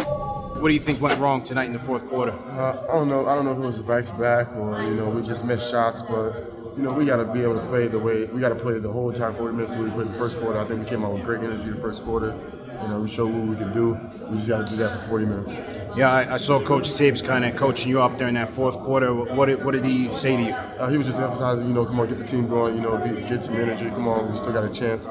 What 0.60 0.68
do 0.68 0.74
you 0.74 0.80
think 0.82 1.00
went 1.00 1.18
wrong 1.22 1.42
tonight 1.42 1.68
in 1.68 1.74
the 1.74 1.80
fourth 1.80 2.06
quarter? 2.10 2.34
Uh, 2.34 2.84
I 2.90 2.94
don't 2.94 3.08
know. 3.08 3.26
I 3.28 3.36
don't 3.36 3.46
know 3.46 3.54
if 3.54 3.58
it 3.60 3.62
was 3.62 3.80
a 3.80 3.84
back 3.84 4.04
to 4.06 4.14
back 4.14 4.54
or 4.58 4.84
you 4.84 4.94
know 4.94 5.10
we 5.10 5.22
just 5.22 5.46
missed 5.46 5.72
shots, 5.72 6.02
but 6.02 6.34
you 6.76 6.84
know 6.84 6.92
we 6.92 7.06
got 7.06 7.18
to 7.18 7.26
be 7.26 7.42
able 7.42 7.56
to 7.56 7.66
play 7.68 7.88
the 7.88 7.98
way 7.98 8.26
we 8.26 8.42
got 8.42 8.50
to 8.50 8.56
play 8.56 8.78
the 8.78 8.92
whole 8.92 9.10
entire 9.10 9.32
40 9.32 9.56
minutes. 9.56 9.78
We 9.78 9.90
played 9.90 10.10
the 10.10 10.14
first 10.14 10.38
quarter. 10.38 10.60
I 10.60 10.66
think 10.66 10.82
we 10.82 10.86
came 10.90 11.06
out 11.06 11.14
with 11.14 11.24
great 11.24 11.42
energy 11.42 11.70
the 11.70 11.78
first 11.78 12.04
quarter. 12.04 12.38
You 12.82 12.88
know, 12.90 13.00
we 13.00 13.08
showed 13.08 13.34
what 13.34 13.48
we 13.48 13.56
could 13.56 13.74
do. 13.74 13.98
We 14.30 14.36
just 14.36 14.50
got 14.50 14.66
to 14.66 14.72
do 14.72 14.78
that 14.78 14.92
for 15.02 15.08
40 15.10 15.26
minutes. 15.26 15.98
Yeah, 15.98 16.12
I, 16.12 16.36
I 16.36 16.38
saw 16.38 16.62
Coach 16.62 16.90
Thibs 16.90 17.22
kind 17.22 17.46
of 17.46 17.56
coaching 17.56 17.90
you 17.90 18.02
up 18.02 18.18
there 18.18 18.28
in 18.28 18.36
that 18.36 18.50
fourth 18.50 18.76
quarter. 18.80 19.14
What 19.14 19.48
did, 19.48 19.64
what 19.64 19.72
did 19.72 19.84
he 19.86 20.14
say 20.16 20.38
to 20.38 20.44
you? 20.44 20.54
Uh, 20.54 20.90
he 20.90 20.98
was 20.98 21.08
just 21.08 21.20
emphasizing, 21.20 21.68
you 21.68 21.74
know, 21.74 21.86
come 21.86 22.00
on, 22.00 22.08
get 22.08 22.18
the 22.20 22.26
team 22.26 22.48
going. 22.48 22.76
You 22.76 22.82
know, 22.82 22.98
be, 22.98 23.22
get 23.28 23.44
some 23.44 23.56
energy. 23.56 23.90
Come 23.90 24.08
on, 24.08 24.32
we 24.32 24.38
still 24.38 24.54
got 24.54 24.64
a 24.64 24.70
chance. 24.70 25.06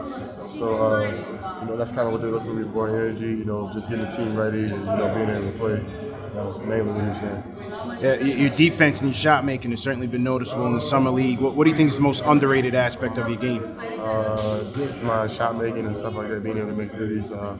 So, 0.49 0.83
uh, 0.83 1.61
you 1.61 1.67
know, 1.67 1.76
that's 1.76 1.93
kind 1.93 2.07
of 2.07 2.12
what 2.12 2.23
they 2.23 2.28
look 2.28 2.43
for 2.43 2.55
me 2.55 2.71
for 2.73 2.88
energy. 2.88 3.26
You 3.26 3.45
know, 3.45 3.71
just 3.73 3.88
getting 3.88 4.05
the 4.05 4.11
team 4.11 4.35
ready 4.37 4.61
and 4.61 4.71
you 4.71 4.76
know 4.76 5.14
being 5.14 5.28
able 5.28 5.52
to 5.52 5.59
play. 5.59 6.09
That 6.35 6.45
was 6.45 6.59
mainly 6.61 6.93
what 6.93 7.02
he 7.02 7.09
was 7.09 7.19
saying. 7.19 7.57
Yeah, 8.00 8.14
your 8.14 8.50
defense 8.50 9.00
and 9.00 9.11
your 9.11 9.14
shot 9.14 9.45
making 9.45 9.71
has 9.73 9.81
certainly 9.81 10.07
been 10.07 10.23
noticeable 10.23 10.67
in 10.67 10.75
the 10.75 10.81
summer 10.81 11.11
league. 11.11 11.40
What, 11.40 11.55
what 11.55 11.64
do 11.64 11.71
you 11.71 11.76
think 11.76 11.88
is 11.88 11.97
the 11.97 12.02
most 12.02 12.23
underrated 12.25 12.75
aspect 12.75 13.19
of 13.19 13.28
your 13.28 13.38
game? 13.38 13.78
Uh, 13.99 14.71
just 14.73 15.02
my 15.02 15.26
shot 15.26 15.57
making 15.57 15.87
and 15.87 15.97
stuff 15.97 16.14
like 16.14 16.28
that, 16.28 16.43
being 16.43 16.59
able 16.59 16.71
to 16.71 16.76
make 16.76 16.93
threes. 16.93 17.33
Uh, 17.33 17.59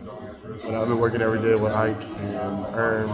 but 0.63 0.75
I've 0.75 0.89
been 0.89 0.99
working 0.99 1.21
every 1.23 1.41
day 1.41 1.55
with 1.55 1.73
Ike 1.73 2.03
and 2.19 2.67
Ern 2.75 3.09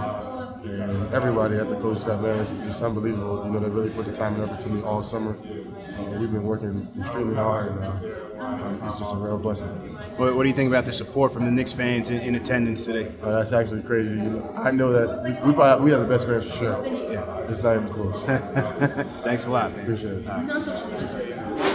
and 0.64 1.12
everybody 1.14 1.56
at 1.56 1.68
the 1.68 1.76
coach 1.76 1.99
staff, 1.99 2.21
man, 2.21 2.40
it's 2.40 2.50
just 2.50 2.83
unbelievable. 2.83 3.44
You 3.44 3.52
know, 3.52 3.61
they 3.61 3.68
really 3.68 3.90
put 3.90 4.06
the 4.06 4.12
time 4.12 4.35
and 4.35 4.50
effort 4.50 4.61
to 4.61 4.68
me 4.68 4.83
all 4.83 5.02
summer. 5.02 5.37
Uh, 5.37 6.18
we've 6.18 6.33
been 6.33 6.44
working 6.44 6.87
extremely 6.87 7.35
hard, 7.35 7.73
and 7.73 7.85
uh, 7.85 8.87
it's 8.87 8.99
just 8.99 9.14
a 9.14 9.16
real 9.16 9.38
blessing. 9.38 9.68
What, 10.16 10.37
what, 10.37 10.42
do 10.42 10.49
you 10.49 10.54
think 10.54 10.68
about 10.68 10.85
the 10.85 10.92
support 10.92 11.33
from 11.33 11.44
the 11.44 11.50
Knicks 11.50 11.73
fans 11.73 12.11
in, 12.11 12.21
in 12.21 12.35
attendance 12.35 12.85
today? 12.85 13.14
Uh, 13.23 13.33
that's 13.33 13.52
actually 13.52 13.83
crazy. 13.83 14.11
You 14.11 14.23
know, 14.23 14.54
I 14.56 14.71
know 14.71 14.92
that 14.92 15.23
we, 15.23 15.49
we, 15.49 15.54
probably, 15.54 15.85
we 15.85 15.90
have 15.90 16.00
the 16.00 16.06
best 16.06 16.26
fans 16.26 16.47
for 16.47 16.56
sure. 16.56 16.87
Yeah. 17.12 17.35
It's 17.49 17.62
not 17.62 17.76
even 17.76 17.88
close. 17.90 18.23
Thanks 19.25 19.47
a 19.47 19.50
lot, 19.50 19.73
man. 19.73 19.83
Appreciate 19.83 20.25
it 20.25 21.71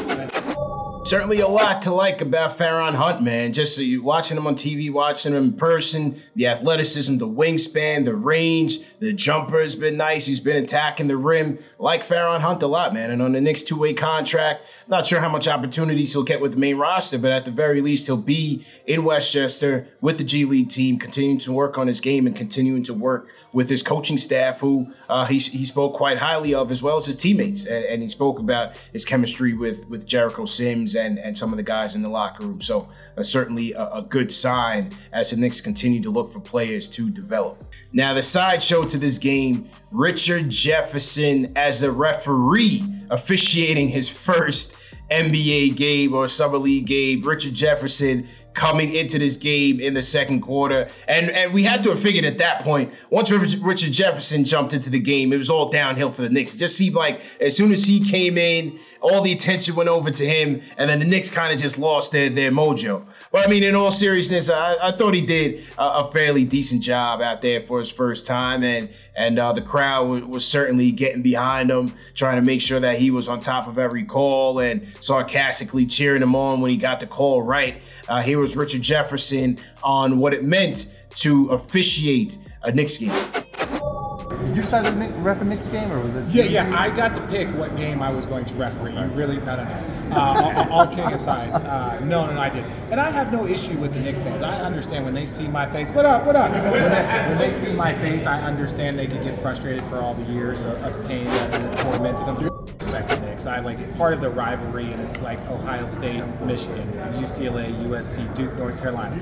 certainly 1.09 1.39
a 1.39 1.47
lot 1.47 1.81
to 1.81 1.91
like 1.91 2.21
about 2.21 2.55
Feron 2.55 2.93
Hunt, 2.93 3.23
man. 3.23 3.51
Just 3.51 3.79
uh, 3.79 3.83
watching 4.03 4.37
him 4.37 4.45
on 4.45 4.53
TV, 4.53 4.93
watching 4.93 5.33
him 5.33 5.43
in 5.45 5.53
person, 5.53 6.21
the 6.35 6.45
athleticism, 6.45 7.17
the 7.17 7.27
wingspan, 7.27 8.05
the 8.05 8.13
range, 8.13 8.77
the 8.99 9.11
jumper 9.11 9.59
has 9.59 9.75
been 9.75 9.97
nice. 9.97 10.27
He's 10.27 10.39
been 10.39 10.63
attacking 10.63 11.07
the 11.07 11.17
rim. 11.17 11.57
Like 11.79 12.05
Feron 12.05 12.41
Hunt 12.41 12.61
a 12.61 12.67
lot, 12.67 12.93
man. 12.93 13.09
And 13.09 13.23
on 13.23 13.31
the 13.31 13.41
next 13.41 13.67
two-way 13.67 13.93
contract, 13.93 14.65
not 14.87 15.07
sure 15.07 15.19
how 15.19 15.29
much 15.29 15.47
opportunities 15.47 16.13
he'll 16.13 16.21
get 16.21 16.39
with 16.41 16.51
the 16.51 16.59
main 16.59 16.77
roster, 16.77 17.17
but 17.17 17.31
at 17.31 17.43
the 17.43 17.51
very 17.51 17.81
least, 17.81 18.05
he'll 18.05 18.15
be 18.15 18.63
in 18.85 19.03
Westchester 19.03 19.87
with 20.01 20.19
the 20.19 20.23
G 20.23 20.45
League 20.45 20.69
team, 20.69 20.99
continuing 20.99 21.39
to 21.39 21.51
work 21.51 21.79
on 21.79 21.87
his 21.87 21.99
game 21.99 22.27
and 22.27 22.35
continuing 22.35 22.83
to 22.83 22.93
work 22.93 23.29
with 23.51 23.67
his 23.67 23.81
coaching 23.81 24.17
staff, 24.17 24.59
who 24.59 24.85
uh, 25.09 25.25
he, 25.25 25.39
he 25.39 25.65
spoke 25.65 25.95
quite 25.95 26.19
highly 26.19 26.53
of, 26.53 26.69
as 26.69 26.83
well 26.83 26.97
as 26.97 27.07
his 27.07 27.15
teammates. 27.15 27.65
And, 27.65 27.83
and 27.85 28.03
he 28.03 28.09
spoke 28.09 28.37
about 28.37 28.73
his 28.93 29.05
chemistry 29.05 29.55
with 29.55 29.89
with 29.89 30.05
Jericho 30.05 30.45
Sims 30.45 30.98
and, 30.99 31.19
and 31.19 31.37
some 31.37 31.51
of 31.51 31.57
the 31.57 31.63
guys 31.63 31.95
in 31.95 32.01
the 32.01 32.09
locker 32.09 32.43
room. 32.43 32.61
So 32.61 32.87
uh, 33.17 33.23
certainly 33.23 33.73
a, 33.73 33.87
a, 33.87 34.01
good 34.03 34.31
sign 34.31 34.91
as 35.13 35.31
the 35.31 35.37
Knicks 35.37 35.61
continue 35.61 36.01
to 36.01 36.09
look 36.09 36.31
for 36.31 36.39
players 36.39 36.87
to 36.89 37.09
develop. 37.09 37.63
Now 37.93 38.13
the 38.13 38.21
sideshow 38.21 38.83
to 38.85 38.97
this 38.97 39.17
game, 39.17 39.69
Richard 39.91 40.49
Jefferson 40.49 41.51
as 41.55 41.83
a 41.83 41.91
referee 41.91 42.83
officiating 43.09 43.89
his 43.89 44.07
first 44.07 44.75
NBA 45.11 45.75
game 45.75 46.13
or 46.13 46.27
summer 46.27 46.57
league 46.57 46.85
game. 46.85 47.21
Richard 47.21 47.53
Jefferson 47.53 48.27
coming 48.53 48.93
into 48.93 49.19
this 49.19 49.37
game 49.37 49.79
in 49.79 49.93
the 49.93 50.01
second 50.01 50.41
quarter. 50.41 50.89
And 51.07 51.29
and 51.29 51.53
we 51.53 51.63
had 51.63 51.83
to 51.83 51.89
have 51.91 52.01
figured 52.01 52.25
at 52.25 52.37
that 52.39 52.61
point, 52.61 52.93
once 53.09 53.31
Richard 53.31 53.91
Jefferson 53.91 54.43
jumped 54.43 54.73
into 54.73 54.89
the 54.89 54.99
game, 54.99 55.31
it 55.33 55.37
was 55.37 55.49
all 55.49 55.69
downhill 55.69 56.11
for 56.11 56.21
the 56.21 56.29
Knicks. 56.29 56.55
It 56.55 56.57
just 56.57 56.77
seemed 56.77 56.95
like 56.95 57.21
as 57.39 57.55
soon 57.55 57.71
as 57.71 57.85
he 57.85 57.99
came 57.99 58.37
in, 58.37 58.79
all 59.01 59.21
the 59.21 59.31
attention 59.31 59.75
went 59.75 59.89
over 59.89 60.11
to 60.11 60.25
him, 60.25 60.61
and 60.77 60.89
then 60.89 60.99
the 60.99 61.05
Knicks 61.05 61.29
kind 61.29 61.53
of 61.53 61.59
just 61.59 61.77
lost 61.77 62.11
their, 62.11 62.29
their 62.29 62.51
mojo. 62.51 63.05
But 63.31 63.47
I 63.47 63.49
mean, 63.49 63.63
in 63.63 63.75
all 63.75 63.91
seriousness, 63.91 64.49
I, 64.49 64.75
I 64.81 64.91
thought 64.91 65.13
he 65.13 65.21
did 65.21 65.63
a, 65.77 65.99
a, 65.99 66.11
fairly 66.11 66.43
decent 66.43 66.83
job 66.83 67.21
out 67.21 67.41
there 67.41 67.61
for 67.61 67.79
his 67.79 67.89
first 67.89 68.25
time, 68.25 68.63
and 68.63 68.89
and 69.15 69.39
uh, 69.39 69.53
the 69.53 69.61
crowd 69.61 70.07
was, 70.07 70.23
was 70.23 70.47
certainly 70.47 70.91
getting 70.91 71.21
behind 71.21 71.69
him, 71.69 71.93
trying 72.13 72.35
to 72.35 72.41
make 72.41 72.61
sure 72.61 72.79
that 72.79 72.99
he 72.99 73.11
was 73.11 73.29
on 73.29 73.39
top 73.39 73.67
of 73.67 73.77
every 73.77 74.03
call 74.03 74.59
and 74.59 74.85
sarcastically 74.99 75.85
cheering 75.85 76.21
him 76.21 76.35
on 76.35 76.61
when 76.61 76.71
he 76.71 76.77
got 76.77 76.99
the 76.99 77.07
call 77.07 77.41
right. 77.41 77.81
Uh, 78.07 78.21
here 78.39 78.41
was 78.41 78.55
Richard 78.55 78.81
Jefferson 78.81 79.59
on 79.83 80.17
what 80.17 80.33
it 80.33 80.45
meant 80.45 80.87
to 81.15 81.47
officiate 81.47 82.37
a 82.63 82.71
Knicks 82.71 82.97
game. 82.97 83.09
Did 83.09 84.55
you 84.55 84.61
start 84.63 84.85
the 84.85 84.91
ref 84.91 85.41
a 85.41 85.43
Knicks 85.43 85.67
game, 85.67 85.91
or 85.91 85.99
was 85.99 86.15
it? 86.15 86.25
Yeah, 86.29 86.45
yeah. 86.45 86.79
I 86.79 86.89
got 86.89 87.13
to 87.15 87.27
pick 87.27 87.49
what 87.55 87.75
game 87.75 88.01
I 88.01 88.09
was 88.09 88.25
going 88.25 88.45
to 88.45 88.53
referee. 88.53 88.93
You 88.93 89.01
really, 89.07 89.37
no, 89.41 89.57
no, 89.57 89.63
no. 89.65 90.15
Uh, 90.15 90.65
all, 90.69 90.71
all 90.71 90.87
kidding 90.87 91.11
aside, 91.11 91.51
uh, 91.51 91.99
no, 91.99 92.27
no, 92.27 92.33
no, 92.33 92.39
I 92.39 92.49
did. 92.49 92.63
And 92.91 93.01
I 93.01 93.11
have 93.11 93.33
no 93.33 93.45
issue 93.45 93.77
with 93.77 93.93
the 93.93 93.99
Knicks 93.99 94.19
fans. 94.19 94.41
I 94.41 94.61
understand 94.61 95.03
when 95.03 95.13
they 95.13 95.25
see 95.25 95.49
my 95.49 95.69
face. 95.69 95.89
What 95.89 96.05
up? 96.05 96.25
What 96.25 96.37
up? 96.37 96.51
When 96.51 96.71
they, 96.71 97.27
when 97.27 97.37
they 97.37 97.51
see 97.51 97.73
my 97.73 97.93
face, 97.95 98.25
I 98.25 98.41
understand 98.41 98.97
they 98.97 99.07
can 99.07 99.21
get 99.21 99.37
frustrated 99.41 99.83
for 99.89 99.97
all 99.97 100.13
the 100.13 100.31
years 100.31 100.61
of, 100.61 100.81
of 100.83 101.07
pain 101.07 101.25
that 101.25 101.77
tormented 101.79 102.25
them 102.25 102.37
respect 102.79 103.18
I 103.49 103.59
like. 103.59 103.97
Part 103.97 104.13
of 104.13 104.21
the 104.21 104.29
rivalry, 104.29 104.91
and 104.91 105.01
it's 105.01 105.21
like 105.21 105.39
Ohio 105.49 105.87
State, 105.87 106.23
Michigan, 106.41 106.91
UCLA, 107.17 107.73
USC, 107.85 108.33
Duke, 108.35 108.55
North 108.55 108.79
Carolina. 108.79 109.19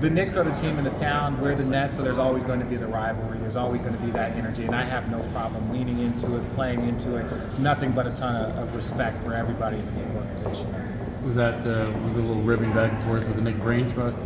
The 0.00 0.10
Knicks 0.10 0.36
are 0.36 0.42
the 0.42 0.54
team 0.54 0.78
in 0.78 0.84
the 0.84 0.90
town. 0.90 1.40
We're 1.40 1.54
the 1.54 1.64
Nets, 1.64 1.96
so 1.96 2.02
there's 2.02 2.18
always 2.18 2.42
going 2.42 2.58
to 2.58 2.66
be 2.66 2.76
the 2.76 2.88
rivalry. 2.88 3.38
There's 3.38 3.54
always 3.54 3.80
going 3.80 3.94
to 3.94 4.00
be 4.00 4.10
that 4.12 4.32
energy, 4.32 4.64
and 4.64 4.74
I 4.74 4.82
have 4.82 5.10
no 5.10 5.20
problem 5.32 5.70
leaning 5.70 6.00
into 6.00 6.36
it, 6.36 6.54
playing 6.54 6.88
into 6.88 7.16
it. 7.16 7.58
Nothing 7.58 7.92
but 7.92 8.06
a 8.06 8.10
ton 8.10 8.34
of, 8.34 8.56
of 8.56 8.74
respect 8.74 9.22
for 9.22 9.34
everybody 9.34 9.76
in 9.78 9.86
the 9.86 9.92
Knicks 9.92 10.42
organization. 10.42 11.22
Was 11.24 11.36
that 11.36 11.64
uh, 11.64 11.88
was 12.00 12.16
a 12.16 12.20
little 12.20 12.42
ribbing 12.42 12.72
back 12.72 12.92
and 12.92 13.04
forth 13.04 13.28
with 13.28 13.36
the 13.36 13.42
Nick 13.42 13.60
Grange 13.60 13.94
bust? 13.94 14.18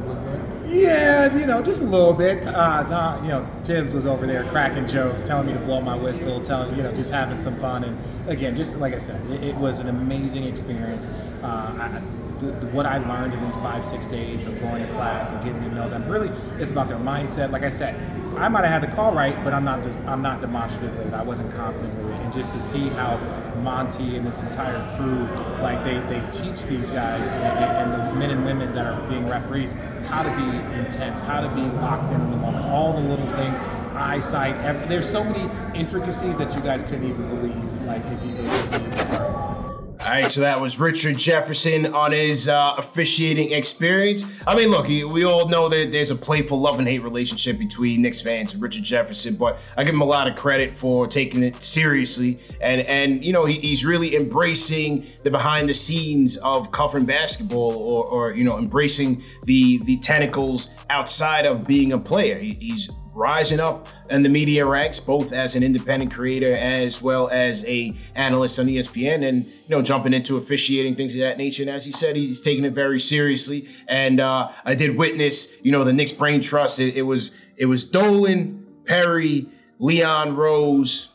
Yeah, 0.68 1.36
you 1.38 1.46
know, 1.46 1.62
just 1.62 1.80
a 1.80 1.84
little 1.84 2.12
bit. 2.12 2.46
Uh, 2.46 3.20
you 3.22 3.28
know, 3.28 3.48
Thibs 3.62 3.92
was 3.92 4.04
over 4.04 4.26
there 4.26 4.44
cracking 4.50 4.88
jokes, 4.88 5.22
telling 5.22 5.46
me 5.46 5.52
to 5.52 5.58
blow 5.60 5.80
my 5.80 5.94
whistle, 5.94 6.42
telling 6.42 6.76
you 6.76 6.82
know, 6.82 6.92
just 6.92 7.12
having 7.12 7.38
some 7.38 7.56
fun. 7.60 7.84
And 7.84 8.28
again, 8.28 8.56
just 8.56 8.76
like 8.78 8.92
I 8.92 8.98
said, 8.98 9.24
it, 9.30 9.44
it 9.44 9.56
was 9.56 9.78
an 9.78 9.88
amazing 9.88 10.44
experience. 10.44 11.08
Uh, 11.42 11.46
I, 11.78 12.02
the, 12.40 12.46
the, 12.52 12.66
what 12.66 12.84
I 12.84 12.98
learned 12.98 13.32
in 13.32 13.44
these 13.44 13.54
five, 13.56 13.84
six 13.84 14.06
days 14.08 14.46
of 14.46 14.60
going 14.60 14.84
to 14.84 14.92
class 14.92 15.30
and 15.30 15.42
getting 15.44 15.62
to 15.62 15.74
know 15.74 15.88
them, 15.88 16.06
really, 16.08 16.30
it's 16.58 16.72
about 16.72 16.88
their 16.88 16.98
mindset. 16.98 17.50
Like 17.50 17.62
I 17.62 17.70
said, 17.70 17.94
I 18.36 18.48
might 18.48 18.64
have 18.64 18.82
had 18.82 18.90
the 18.90 18.94
call 18.94 19.14
right, 19.14 19.42
but 19.42 19.54
I'm 19.54 19.64
not 19.64 19.82
just, 19.82 20.00
I'm 20.00 20.20
not 20.20 20.42
demonstrative 20.42 20.94
with 20.98 21.06
it. 21.06 21.14
I 21.14 21.22
wasn't 21.22 21.50
confident 21.54 21.94
with 21.94 22.12
it. 22.12 22.20
And 22.20 22.34
just 22.34 22.50
to 22.52 22.60
see 22.60 22.88
how 22.90 23.16
Monty 23.62 24.16
and 24.16 24.26
this 24.26 24.42
entire 24.42 24.96
crew, 24.98 25.24
like 25.62 25.82
they, 25.82 25.98
they 26.00 26.22
teach 26.30 26.64
these 26.66 26.90
guys 26.90 27.32
and, 27.32 27.44
and 27.44 27.92
the 27.92 28.18
men 28.18 28.30
and 28.30 28.44
women 28.44 28.74
that 28.74 28.84
are 28.84 29.08
being 29.08 29.26
referees 29.26 29.74
how 30.06 30.22
to 30.22 30.30
be 30.30 30.78
intense, 30.78 31.20
how 31.20 31.40
to 31.40 31.48
be 31.54 31.62
locked 31.78 32.12
in 32.12 32.20
in 32.20 32.30
the 32.30 32.36
moment, 32.36 32.66
all 32.66 32.92
the 32.92 33.00
little 33.00 33.26
things, 33.34 33.58
eyesight. 33.94 34.88
There's 34.88 35.08
so 35.08 35.24
many 35.24 35.50
intricacies 35.78 36.38
that 36.38 36.54
you 36.54 36.60
guys 36.60 36.82
couldn't 36.82 37.08
even 37.08 37.28
believe. 37.28 37.82
Like 37.82 38.02
if 38.06 38.22
you, 38.24 38.36
if 38.36 38.82
you 38.82 38.95
all 40.06 40.12
right, 40.12 40.30
so 40.30 40.40
that 40.42 40.60
was 40.60 40.78
Richard 40.78 41.18
Jefferson 41.18 41.92
on 41.92 42.12
his 42.12 42.48
uh, 42.48 42.76
officiating 42.78 43.50
experience. 43.50 44.24
I 44.46 44.54
mean, 44.54 44.68
look, 44.68 44.86
we 44.86 45.24
all 45.24 45.48
know 45.48 45.68
that 45.68 45.90
there's 45.90 46.12
a 46.12 46.14
playful 46.14 46.60
love 46.60 46.78
and 46.78 46.86
hate 46.86 47.02
relationship 47.02 47.58
between 47.58 48.02
Knicks 48.02 48.20
fans 48.20 48.54
and 48.54 48.62
Richard 48.62 48.84
Jefferson, 48.84 49.34
but 49.34 49.58
I 49.76 49.82
give 49.82 49.92
him 49.92 50.02
a 50.02 50.06
lot 50.06 50.28
of 50.28 50.36
credit 50.36 50.76
for 50.76 51.08
taking 51.08 51.42
it 51.42 51.60
seriously, 51.60 52.38
and 52.60 52.82
and 52.82 53.24
you 53.24 53.32
know 53.32 53.46
he, 53.46 53.54
he's 53.54 53.84
really 53.84 54.14
embracing 54.14 55.08
the 55.24 55.30
behind 55.32 55.68
the 55.68 55.74
scenes 55.74 56.36
of 56.36 56.70
covering 56.70 57.04
basketball, 57.04 57.74
or, 57.74 58.04
or 58.04 58.32
you 58.32 58.44
know 58.44 58.58
embracing 58.58 59.24
the 59.42 59.78
the 59.86 59.96
tentacles 59.96 60.68
outside 60.88 61.46
of 61.46 61.66
being 61.66 61.94
a 61.94 61.98
player. 61.98 62.38
He, 62.38 62.56
he's 62.60 62.88
rising 63.16 63.58
up 63.58 63.88
in 64.10 64.22
the 64.22 64.28
media 64.28 64.64
ranks, 64.64 65.00
both 65.00 65.32
as 65.32 65.54
an 65.56 65.62
independent 65.62 66.12
creator 66.12 66.54
as 66.56 67.00
well 67.00 67.28
as 67.28 67.64
a 67.64 67.92
analyst 68.14 68.58
on 68.58 68.66
ESPN, 68.66 69.26
and 69.26 69.46
you 69.46 69.52
know 69.70 69.82
jumping 69.82 70.12
into 70.12 70.36
officiating 70.36 70.94
things 70.94 71.14
of 71.14 71.20
that 71.20 71.38
nature. 71.38 71.62
And 71.62 71.70
as 71.70 71.84
he 71.84 71.90
said, 71.90 72.14
he's 72.14 72.40
taking 72.40 72.64
it 72.64 72.74
very 72.74 73.00
seriously. 73.00 73.68
And 73.88 74.20
uh, 74.20 74.50
I 74.64 74.74
did 74.74 74.96
witness, 74.96 75.52
you 75.62 75.72
know, 75.72 75.82
the 75.82 75.92
Knicks 75.92 76.12
Brain 76.12 76.40
Trust. 76.40 76.78
It, 76.78 76.94
it 76.94 77.02
was 77.02 77.32
it 77.56 77.66
was 77.66 77.84
Dolan, 77.84 78.64
Perry, 78.84 79.46
Leon 79.78 80.36
Rose, 80.36 81.08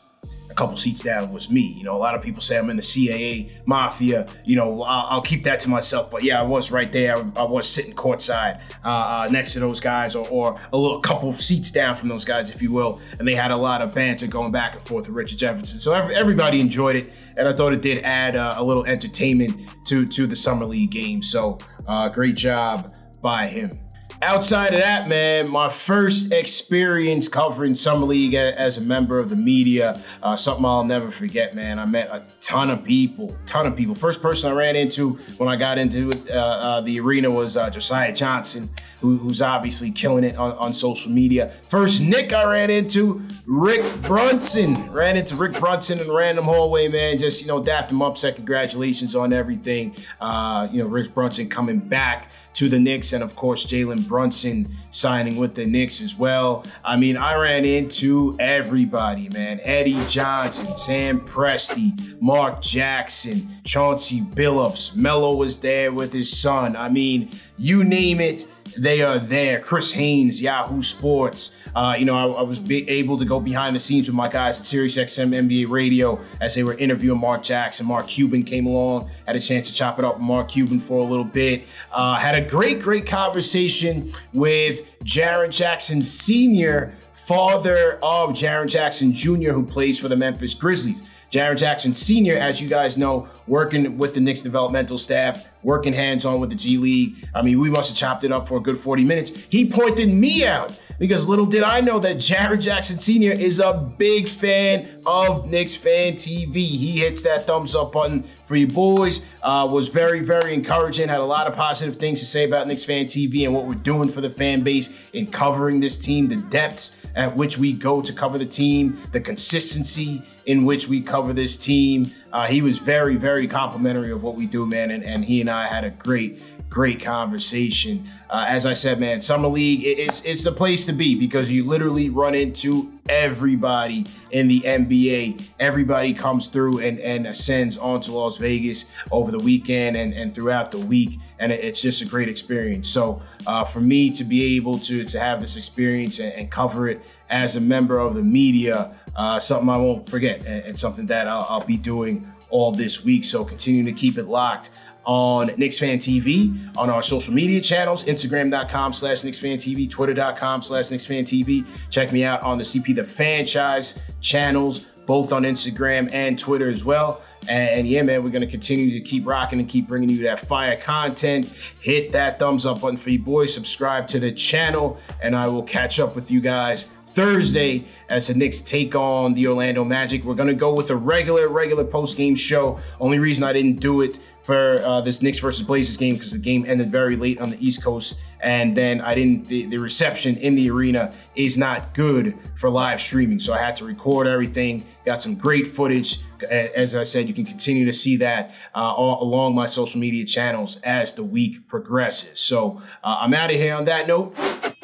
a 0.52 0.54
couple 0.54 0.76
seats 0.76 1.00
down 1.00 1.32
was 1.32 1.50
me. 1.50 1.74
You 1.78 1.82
know, 1.82 1.96
a 1.96 1.98
lot 1.98 2.14
of 2.14 2.22
people 2.22 2.42
say 2.42 2.58
I'm 2.58 2.68
in 2.68 2.76
the 2.76 2.82
CAA 2.82 3.52
mafia. 3.66 4.28
You 4.44 4.56
know, 4.56 4.82
I'll, 4.82 5.06
I'll 5.08 5.22
keep 5.22 5.42
that 5.44 5.60
to 5.60 5.70
myself. 5.70 6.10
But 6.10 6.22
yeah, 6.22 6.38
I 6.38 6.42
was 6.42 6.70
right 6.70 6.92
there. 6.92 7.16
I, 7.16 7.22
I 7.36 7.42
was 7.42 7.66
sitting 7.68 7.94
courtside 7.94 8.60
uh, 8.84 9.24
uh, 9.24 9.28
next 9.30 9.54
to 9.54 9.60
those 9.60 9.80
guys, 9.80 10.14
or, 10.14 10.28
or, 10.28 10.60
a 10.72 10.76
little 10.76 11.00
couple 11.00 11.32
seats 11.34 11.70
down 11.70 11.96
from 11.96 12.08
those 12.08 12.24
guys, 12.24 12.50
if 12.50 12.60
you 12.60 12.70
will. 12.70 13.00
And 13.18 13.26
they 13.26 13.34
had 13.34 13.50
a 13.50 13.56
lot 13.56 13.80
of 13.80 13.94
banter 13.94 14.26
going 14.26 14.52
back 14.52 14.74
and 14.74 14.82
forth 14.82 15.08
with 15.08 15.16
Richard 15.16 15.38
Jefferson. 15.38 15.80
So 15.80 15.94
every, 15.94 16.14
everybody 16.14 16.60
enjoyed 16.60 16.96
it, 16.96 17.12
and 17.38 17.48
I 17.48 17.54
thought 17.54 17.72
it 17.72 17.80
did 17.80 18.04
add 18.04 18.36
uh, 18.36 18.54
a 18.58 18.62
little 18.62 18.84
entertainment 18.84 19.58
to 19.86 20.06
to 20.06 20.26
the 20.26 20.36
summer 20.36 20.66
league 20.66 20.90
game. 20.90 21.22
So 21.22 21.58
uh, 21.86 22.10
great 22.10 22.36
job 22.36 22.94
by 23.22 23.46
him 23.46 23.78
outside 24.22 24.72
of 24.72 24.80
that, 24.80 25.08
man, 25.08 25.48
my 25.48 25.68
first 25.68 26.32
experience 26.32 27.28
covering 27.28 27.74
Summer 27.74 28.06
League 28.06 28.34
as 28.34 28.78
a 28.78 28.80
member 28.80 29.18
of 29.18 29.28
the 29.28 29.36
media, 29.36 30.00
uh, 30.22 30.36
something 30.36 30.64
I'll 30.64 30.84
never 30.84 31.10
forget, 31.10 31.54
man. 31.54 31.78
I 31.78 31.84
met 31.84 32.08
a 32.08 32.22
ton 32.40 32.70
of 32.70 32.84
people, 32.84 33.36
ton 33.46 33.66
of 33.66 33.76
people. 33.76 33.94
First 33.94 34.22
person 34.22 34.50
I 34.50 34.54
ran 34.54 34.76
into 34.76 35.14
when 35.36 35.48
I 35.48 35.56
got 35.56 35.78
into 35.78 36.10
uh, 36.30 36.34
uh, 36.34 36.80
the 36.82 37.00
arena 37.00 37.30
was 37.30 37.56
uh, 37.56 37.68
Josiah 37.68 38.12
Johnson, 38.12 38.70
who, 39.00 39.18
who's 39.18 39.42
obviously 39.42 39.90
killing 39.90 40.24
it 40.24 40.36
on, 40.36 40.52
on, 40.52 40.72
social 40.72 41.12
media. 41.12 41.52
First 41.68 42.00
Nick 42.00 42.32
I 42.32 42.44
ran 42.44 42.70
into, 42.70 43.22
Rick 43.46 43.84
Brunson. 44.02 44.90
Ran 44.90 45.16
into 45.16 45.36
Rick 45.36 45.58
Brunson 45.58 45.98
in 46.00 46.08
a 46.08 46.12
random 46.12 46.44
hallway, 46.44 46.88
man. 46.88 47.18
Just, 47.18 47.42
you 47.42 47.48
know, 47.48 47.62
dapped 47.62 47.90
him 47.90 48.00
up, 48.00 48.16
said 48.16 48.36
congratulations 48.36 49.14
on 49.14 49.32
everything. 49.32 49.94
Uh, 50.20 50.68
you 50.70 50.82
know, 50.82 50.88
Rick 50.88 51.14
Brunson 51.14 51.48
coming 51.48 51.78
back 51.78 52.30
to 52.54 52.68
the 52.68 52.78
Knicks, 52.78 53.12
and 53.12 53.22
of 53.22 53.34
course, 53.34 53.66
Jalen 53.66 54.06
Brunson 54.12 54.68
signing 54.90 55.38
with 55.38 55.54
the 55.54 55.64
Knicks 55.64 56.02
as 56.02 56.14
well. 56.18 56.66
I 56.84 56.98
mean, 56.98 57.16
I 57.16 57.34
ran 57.34 57.64
into 57.64 58.36
everybody, 58.38 59.30
man. 59.30 59.58
Eddie 59.62 60.04
Johnson, 60.04 60.76
Sam 60.76 61.18
Presti, 61.20 62.20
Mark 62.20 62.60
Jackson, 62.60 63.48
Chauncey 63.64 64.20
Billups. 64.20 64.94
Melo 64.94 65.34
was 65.34 65.60
there 65.60 65.92
with 65.92 66.12
his 66.12 66.30
son. 66.30 66.76
I 66.76 66.90
mean, 66.90 67.30
you 67.56 67.84
name 67.84 68.20
it, 68.20 68.46
they 68.76 69.02
are 69.02 69.18
there. 69.18 69.60
Chris 69.60 69.90
Haynes, 69.92 70.40
Yahoo 70.40 70.82
Sports. 70.82 71.56
Uh, 71.74 71.94
you 71.98 72.04
know, 72.04 72.16
I, 72.16 72.40
I 72.40 72.42
was 72.42 72.60
able 72.70 73.18
to 73.18 73.24
go 73.24 73.40
behind 73.40 73.74
the 73.74 73.80
scenes 73.80 74.08
with 74.08 74.14
my 74.14 74.28
guys 74.28 74.60
at 74.60 74.66
SiriusXM 74.66 75.48
NBA 75.48 75.68
Radio 75.68 76.20
as 76.40 76.54
they 76.54 76.62
were 76.62 76.74
interviewing 76.74 77.20
Mark 77.20 77.42
Jackson. 77.42 77.86
Mark 77.86 78.08
Cuban 78.08 78.42
came 78.42 78.66
along, 78.66 79.10
had 79.26 79.36
a 79.36 79.40
chance 79.40 79.70
to 79.70 79.74
chop 79.74 79.98
it 79.98 80.04
up 80.04 80.14
with 80.14 80.22
Mark 80.22 80.48
Cuban 80.48 80.80
for 80.80 80.98
a 80.98 81.04
little 81.04 81.24
bit. 81.24 81.64
Uh, 81.92 82.14
had 82.16 82.34
a 82.34 82.40
great, 82.40 82.80
great 82.80 83.06
conversation 83.06 84.12
with 84.32 84.82
Jaren 85.04 85.50
Jackson 85.50 86.02
Sr., 86.02 86.92
father 87.14 87.98
of 88.02 88.30
Jaren 88.30 88.68
Jackson 88.68 89.12
Jr., 89.12 89.52
who 89.52 89.64
plays 89.64 89.98
for 89.98 90.08
the 90.08 90.16
Memphis 90.16 90.54
Grizzlies. 90.54 91.02
Jaren 91.30 91.56
Jackson 91.56 91.94
Sr., 91.94 92.36
as 92.36 92.60
you 92.60 92.68
guys 92.68 92.98
know, 92.98 93.26
working 93.46 93.96
with 93.96 94.12
the 94.12 94.20
Knicks 94.20 94.42
developmental 94.42 94.98
staff, 94.98 95.46
working 95.62 95.92
hands 95.92 96.24
on 96.24 96.40
with 96.40 96.50
the 96.50 96.56
G 96.56 96.76
League. 96.76 97.28
I 97.34 97.42
mean, 97.42 97.60
we 97.60 97.70
must 97.70 97.90
have 97.90 97.98
chopped 97.98 98.24
it 98.24 98.32
up 98.32 98.48
for 98.48 98.56
a 98.58 98.60
good 98.60 98.78
40 98.78 99.04
minutes. 99.04 99.30
He 99.48 99.68
pointed 99.68 100.08
me 100.08 100.44
out 100.46 100.78
because 100.98 101.28
little 101.28 101.46
did 101.46 101.62
I 101.62 101.80
know 101.80 101.98
that 102.00 102.16
Jaren 102.16 102.62
Jackson 102.62 102.98
Sr. 102.98 103.32
is 103.32 103.58
a 103.58 103.72
big 103.98 104.28
fan 104.28 105.02
of 105.06 105.50
Knicks 105.50 105.74
Fan 105.74 106.14
TV. 106.14 106.54
He 106.54 107.00
hits 107.00 107.22
that 107.22 107.46
thumbs 107.46 107.74
up 107.74 107.92
button 107.92 108.24
for 108.44 108.56
you 108.56 108.66
boys. 108.66 109.24
Uh, 109.42 109.68
was 109.70 109.88
very, 109.88 110.20
very 110.20 110.54
encouraging. 110.54 111.08
Had 111.08 111.20
a 111.20 111.24
lot 111.24 111.46
of 111.46 111.54
positive 111.54 111.96
things 111.96 112.20
to 112.20 112.26
say 112.26 112.44
about 112.44 112.68
Knicks 112.68 112.84
Fan 112.84 113.06
TV 113.06 113.44
and 113.44 113.54
what 113.54 113.66
we're 113.66 113.74
doing 113.74 114.08
for 114.08 114.20
the 114.20 114.30
fan 114.30 114.62
base 114.62 114.90
in 115.12 115.26
covering 115.26 115.80
this 115.80 115.98
team, 115.98 116.26
the 116.26 116.36
depths 116.36 116.96
at 117.14 117.36
which 117.36 117.58
we 117.58 117.72
go 117.72 118.00
to 118.00 118.12
cover 118.12 118.38
the 118.38 118.46
team, 118.46 118.98
the 119.12 119.20
consistency 119.20 120.22
in 120.46 120.64
which 120.64 120.88
we 120.88 121.00
cover 121.00 121.32
this 121.32 121.56
team. 121.56 122.10
Uh, 122.32 122.46
he 122.46 122.62
was 122.62 122.78
very, 122.78 123.16
very 123.16 123.46
complimentary 123.46 124.10
of 124.10 124.22
what 124.22 124.34
we 124.34 124.46
do, 124.46 124.66
man, 124.66 124.90
and, 124.90 125.04
and 125.04 125.24
he 125.24 125.40
and 125.40 125.50
I 125.52 125.66
had 125.66 125.84
a 125.84 125.90
great, 125.90 126.40
great 126.68 127.00
conversation. 127.00 128.08
Uh, 128.30 128.46
as 128.48 128.64
I 128.64 128.72
said, 128.72 128.98
man, 128.98 129.20
summer 129.20 129.48
league 129.48 129.82
it's 129.84 130.22
it's 130.22 130.42
the 130.42 130.52
place 130.52 130.86
to 130.86 130.92
be 130.92 131.14
because 131.14 131.50
you 131.50 131.64
literally 131.64 132.08
run 132.08 132.34
into 132.34 132.90
everybody 133.08 134.06
in 134.30 134.48
the 134.48 134.60
NBA. 134.60 135.46
Everybody 135.60 136.14
comes 136.14 136.46
through 136.46 136.78
and 136.78 136.98
and 137.00 137.26
ascends 137.26 137.76
onto 137.76 138.12
Las 138.12 138.38
Vegas 138.38 138.86
over 139.10 139.30
the 139.30 139.38
weekend 139.38 139.96
and 139.96 140.14
and 140.14 140.34
throughout 140.34 140.70
the 140.70 140.78
week, 140.78 141.18
and 141.38 141.52
it's 141.52 141.82
just 141.82 142.00
a 142.02 142.06
great 142.06 142.28
experience. 142.28 142.88
So 142.88 143.20
uh, 143.46 143.64
for 143.64 143.80
me 143.80 144.10
to 144.12 144.24
be 144.24 144.56
able 144.56 144.78
to 144.80 145.04
to 145.04 145.20
have 145.20 145.40
this 145.40 145.56
experience 145.56 146.20
and, 146.20 146.32
and 146.32 146.50
cover 146.50 146.88
it 146.88 147.02
as 147.28 147.56
a 147.56 147.60
member 147.60 147.98
of 147.98 148.14
the 148.14 148.22
media, 148.22 148.94
uh, 149.16 149.38
something 149.38 149.68
I 149.68 149.76
won't 149.76 150.08
forget, 150.08 150.40
and, 150.46 150.64
and 150.64 150.78
something 150.78 151.06
that 151.06 151.28
I'll, 151.28 151.46
I'll 151.48 151.66
be 151.66 151.76
doing 151.76 152.26
all 152.52 152.70
this 152.70 153.04
week. 153.04 153.24
So 153.24 153.44
continue 153.44 153.82
to 153.84 153.92
keep 153.92 154.18
it 154.18 154.28
locked 154.28 154.70
on 155.04 155.48
Knicks 155.56 155.78
Fan 155.78 155.98
TV, 155.98 156.56
on 156.76 156.90
our 156.90 157.02
social 157.02 157.34
media 157.34 157.60
channels, 157.60 158.04
Instagram.com 158.04 158.92
slash 158.92 159.24
Knicks 159.24 159.38
Fan 159.38 159.58
TV, 159.58 159.90
Twitter.com 159.90 160.62
slash 160.62 160.90
Knicks 160.90 161.06
Fan 161.06 161.24
TV. 161.24 161.66
Check 161.90 162.12
me 162.12 162.24
out 162.24 162.40
on 162.42 162.58
the 162.58 162.64
CP 162.64 162.94
The 162.94 163.04
Franchise 163.04 163.98
channels, 164.20 164.80
both 165.06 165.32
on 165.32 165.42
Instagram 165.42 166.12
and 166.12 166.38
Twitter 166.38 166.70
as 166.70 166.84
well. 166.84 167.22
And, 167.48 167.70
and 167.70 167.88
yeah, 167.88 168.02
man, 168.02 168.22
we're 168.22 168.30
going 168.30 168.46
to 168.46 168.50
continue 168.50 168.90
to 168.92 169.00
keep 169.00 169.26
rocking 169.26 169.58
and 169.58 169.68
keep 169.68 169.88
bringing 169.88 170.08
you 170.08 170.22
that 170.22 170.40
fire 170.40 170.76
content. 170.76 171.52
Hit 171.80 172.12
that 172.12 172.38
thumbs 172.38 172.66
up 172.66 172.80
button 172.80 172.96
for 172.96 173.10
you 173.10 173.18
boys, 173.18 173.52
subscribe 173.52 174.06
to 174.08 174.20
the 174.20 174.30
channel, 174.30 174.98
and 175.20 175.34
I 175.34 175.48
will 175.48 175.64
catch 175.64 175.98
up 175.98 176.14
with 176.14 176.30
you 176.30 176.40
guys 176.40 176.90
Thursday 177.14 177.84
as 178.08 178.28
the 178.28 178.34
Knicks 178.34 178.60
take 178.60 178.94
on 178.94 179.34
the 179.34 179.46
Orlando 179.46 179.84
Magic. 179.84 180.24
We're 180.24 180.34
going 180.34 180.48
to 180.48 180.54
go 180.54 180.72
with 180.72 180.90
a 180.90 180.96
regular, 180.96 181.48
regular 181.48 181.84
post 181.84 182.16
game 182.16 182.34
show. 182.34 182.78
Only 183.00 183.18
reason 183.18 183.44
I 183.44 183.52
didn't 183.52 183.80
do 183.80 184.00
it 184.00 184.18
for 184.42 184.78
uh, 184.84 185.00
this 185.00 185.22
Knicks 185.22 185.38
versus 185.38 185.64
Blazers 185.64 185.96
game 185.96 186.14
because 186.14 186.32
the 186.32 186.38
game 186.38 186.64
ended 186.66 186.90
very 186.90 187.16
late 187.16 187.40
on 187.40 187.50
the 187.50 187.64
East 187.64 187.82
Coast, 187.82 188.18
and 188.40 188.76
then 188.76 189.00
I 189.00 189.14
didn't. 189.14 189.48
The, 189.48 189.66
the, 189.66 189.78
reception 189.78 190.36
in 190.38 190.54
the 190.54 190.70
arena 190.70 191.12
is 191.34 191.56
not 191.56 191.94
good 191.94 192.36
for 192.56 192.70
live 192.70 193.00
streaming, 193.00 193.38
so 193.38 193.52
I 193.52 193.58
had 193.58 193.76
to 193.76 193.84
record 193.84 194.26
everything. 194.26 194.84
Got 195.04 195.22
some 195.22 195.34
great 195.34 195.66
footage. 195.66 196.20
As 196.50 196.94
I 196.94 197.02
said, 197.02 197.28
you 197.28 197.34
can 197.34 197.44
continue 197.44 197.84
to 197.84 197.92
see 197.92 198.16
that 198.16 198.52
uh, 198.74 198.92
all 198.92 199.22
along 199.22 199.54
my 199.54 199.66
social 199.66 200.00
media 200.00 200.24
channels 200.24 200.78
as 200.78 201.14
the 201.14 201.24
week 201.24 201.68
progresses. 201.68 202.40
So 202.40 202.80
uh, 203.04 203.18
I'm 203.20 203.34
out 203.34 203.50
of 203.50 203.56
here 203.56 203.74
on 203.74 203.84
that 203.86 204.06
note. 204.06 204.36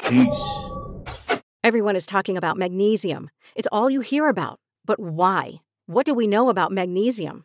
Peace. 0.09 0.68
Everyone 1.64 1.97
is 1.97 2.07
talking 2.07 2.37
about 2.37 2.57
magnesium. 2.57 3.31
It's 3.55 3.68
all 3.73 3.90
you 3.90 4.01
hear 4.01 4.29
about. 4.29 4.61
But 4.85 5.01
why? 5.01 5.61
What 5.87 6.07
do 6.07 6.14
we 6.14 6.27
know 6.27 6.49
about 6.49 6.73
magnesium? 6.73 7.44